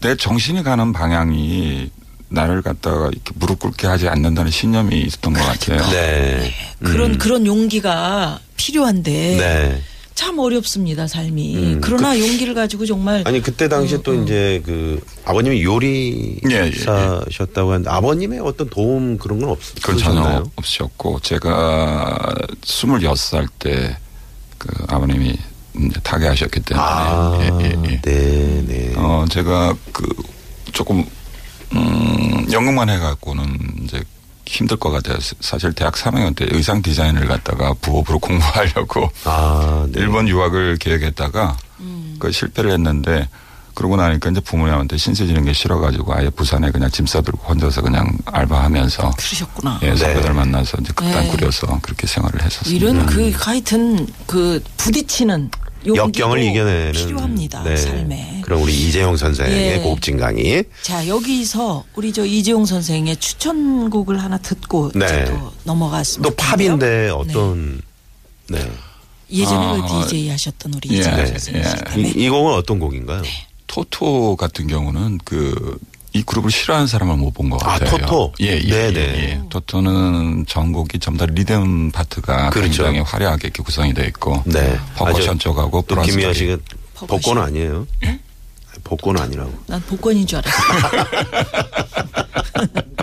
내 0.00 0.16
정신이 0.16 0.62
가는 0.62 0.92
방향이 0.92 1.90
나를 2.28 2.62
갖다가 2.62 3.08
이렇게 3.08 3.32
무릎 3.34 3.60
꿇게 3.60 3.86
하지 3.86 4.08
않는다는 4.08 4.50
신념이 4.50 5.00
있었던 5.02 5.32
것 5.32 5.40
같아요. 5.40 5.88
네. 5.90 6.52
그런 6.80 7.18
그런 7.18 7.46
용기가 7.46 8.40
필요한데 8.56 9.12
네. 9.12 9.82
참 10.16 10.38
어렵습니다 10.40 11.06
삶이. 11.06 11.56
음, 11.56 11.80
그러나 11.80 12.18
용기를 12.18 12.54
가지고 12.54 12.84
정말 12.86 13.22
아니 13.24 13.40
그때 13.40 13.68
당시에 13.68 13.98
또 14.02 14.20
이제 14.20 14.60
그 14.66 15.00
아버님이 15.24 15.58
예, 15.58 15.60
예, 15.60 16.58
요리사셨다고 16.58 17.70
하는데 17.70 17.88
아버님의 17.88 18.40
어떤 18.40 18.68
도움 18.68 19.16
그런 19.18 19.38
건 19.38 19.54
그건 19.76 19.98
전혀 19.98 20.20
없으셨나요? 20.20 20.50
없으셨고 20.56 21.20
제가 21.20 22.34
26살 22.62 23.48
때 23.60 23.96
그 24.58 24.84
아버님이 24.88 25.36
이제 25.76 26.00
타계 26.02 26.26
하셨기 26.28 26.60
때문에 26.60 26.84
아, 26.86 27.38
예, 27.40 27.64
예, 27.64 27.70
예. 27.84 28.00
네, 28.00 28.64
네. 28.66 28.94
어, 28.96 29.24
제가 29.30 29.76
그 29.92 30.08
조금 30.72 31.04
음, 31.74 32.46
연극만 32.50 32.88
해 32.88 32.98
갖고는 32.98 33.44
이제 33.84 34.02
힘들 34.46 34.76
것 34.76 34.90
같아요. 34.90 35.18
사실 35.40 35.72
대학 35.72 35.94
3학년 35.94 36.34
때 36.34 36.46
의상 36.50 36.80
디자인을 36.80 37.26
갖다가 37.26 37.74
부업으로 37.80 38.18
공부하려고 38.20 39.10
아, 39.24 39.86
네. 39.90 40.00
일본 40.00 40.28
유학을 40.28 40.76
계획했다가 40.78 41.56
그 42.18 42.32
실패를 42.32 42.70
했는데 42.72 43.28
그러고 43.74 43.96
나니까 43.96 44.30
이제 44.30 44.40
부모님한테 44.40 44.96
신세 44.96 45.26
지는 45.26 45.44
게 45.44 45.52
싫어가지고 45.52 46.14
아예 46.14 46.30
부산에 46.30 46.70
그냥 46.70 46.90
짐 46.90 47.04
싸들고 47.04 47.46
혼자서 47.46 47.82
그냥 47.82 48.16
알바하면서 48.24 49.10
그러셨구나. 49.18 49.80
예, 49.82 49.94
선배들 49.94 50.22
네. 50.22 50.32
만나서 50.32 50.78
이제 50.80 50.92
극단 50.94 51.24
네. 51.24 51.28
꾸려서 51.28 51.78
그렇게 51.82 52.06
생활을 52.06 52.42
했었습니다. 52.42 52.74
이런 52.74 53.04
그 53.04 53.30
하여튼 53.36 54.06
그 54.26 54.64
부딪히는 54.78 55.50
역경을 55.94 56.42
이겨내는 56.42 56.92
필요합니다 56.92 57.62
네. 57.62 57.76
삶에. 57.76 58.40
그럼 58.42 58.62
우리 58.62 58.72
이재용 58.74 59.16
선생의 59.16 59.72
예. 59.72 59.78
고급진 59.78 60.16
강의. 60.16 60.64
자 60.82 61.06
여기서 61.06 61.84
우리 61.94 62.12
저 62.12 62.24
이재용 62.24 62.64
선생의 62.64 63.16
추천곡을 63.16 64.22
하나 64.22 64.38
듣고 64.38 64.90
네. 64.94 65.24
또 65.26 65.52
넘어갔습니다. 65.64 66.30
또 66.30 66.36
팝인데 66.36 67.10
어떤 67.10 67.80
네. 68.48 68.58
예전에 69.30 69.66
아, 69.66 69.72
그 69.72 70.08
DJ 70.08 70.30
하셨던 70.30 70.74
우리 70.74 70.94
예, 70.94 70.98
이재용 70.98 71.18
예. 71.20 71.26
선생님. 71.26 71.64
이, 71.98 72.24
이 72.24 72.28
곡은 72.28 72.52
어떤 72.54 72.78
곡인가요? 72.78 73.22
네. 73.22 73.28
토토 73.66 74.36
같은 74.36 74.66
경우는 74.68 75.18
그 75.24 75.78
이 76.16 76.22
그룹을 76.22 76.50
싫어하는 76.50 76.86
사람을 76.86 77.16
못 77.16 77.34
본것 77.34 77.62
아, 77.62 77.78
같아요. 77.78 77.98
토토? 77.98 78.32
예, 78.40 78.58
예, 78.58 78.90
네네. 78.90 79.00
예, 79.00 79.22
예. 79.22 79.40
토토는 79.50 80.46
전곡이 80.46 80.98
전부 80.98 81.26
다 81.26 81.30
리듬 81.30 81.90
파트가 81.90 82.48
그렇죠. 82.50 82.84
굉장히 82.84 83.00
화려하게 83.00 83.48
이렇게 83.48 83.62
구성이 83.62 83.92
되어 83.92 84.06
있고 84.06 84.42
네. 84.46 84.78
퍼커션 84.96 85.38
쪽하고 85.38 85.82
김미아 85.82 86.32
쪽이 86.32 86.38
씨가. 86.38 86.56
복권 87.06 87.36
아니에요? 87.38 87.86
복권 88.82 89.18
아니라고. 89.18 89.52
난 89.66 89.82
복권인 89.82 90.26
줄 90.26 90.38
알았어. 90.38 90.56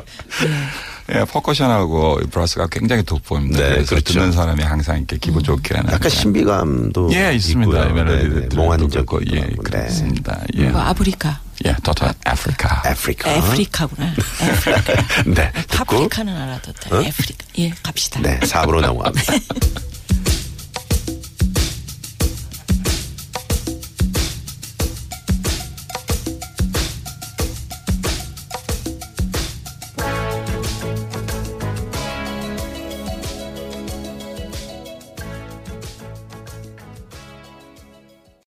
예, 1.14 1.26
퍼커션하고 1.26 2.22
브라스가 2.32 2.68
굉장히 2.68 3.04
돋보입니다. 3.04 3.60
네, 3.60 3.70
그래서 3.76 3.90
그렇죠. 3.90 4.14
듣는 4.14 4.32
사람이 4.32 4.64
항상 4.64 4.98
이렇게 4.98 5.18
기분 5.18 5.44
좋게 5.44 5.76
하는 5.76 5.92
약간 5.92 6.10
신비감도 6.10 7.14
예, 7.14 7.36
있습니다. 7.36 7.86
멜로디들 7.90 8.50
네, 8.50 8.56
몽환적인 8.56 9.06
고 9.06 9.20
예. 9.32 9.42
네. 9.42 9.50
그렇습니다. 9.64 10.42
예. 10.56 10.70
뭐 10.70 10.82
아프리카. 10.82 11.40
예, 11.66 11.76
토토 11.84 12.06
아프리카. 12.26 12.82
아프리카. 12.90 13.32
아프리카구나. 13.36 14.14
아프리카. 14.42 15.24
네. 15.26 15.52
듣고 15.70 15.86
파프리카는 15.86 16.36
알아도 16.36 16.74
돼. 16.74 16.90
어? 16.94 16.98
아프리카. 17.00 17.46
예, 17.60 17.70
갑시다. 17.82 18.20
네, 18.22 18.40
4부로 18.42 18.82
넘어갑니다. 18.82 19.34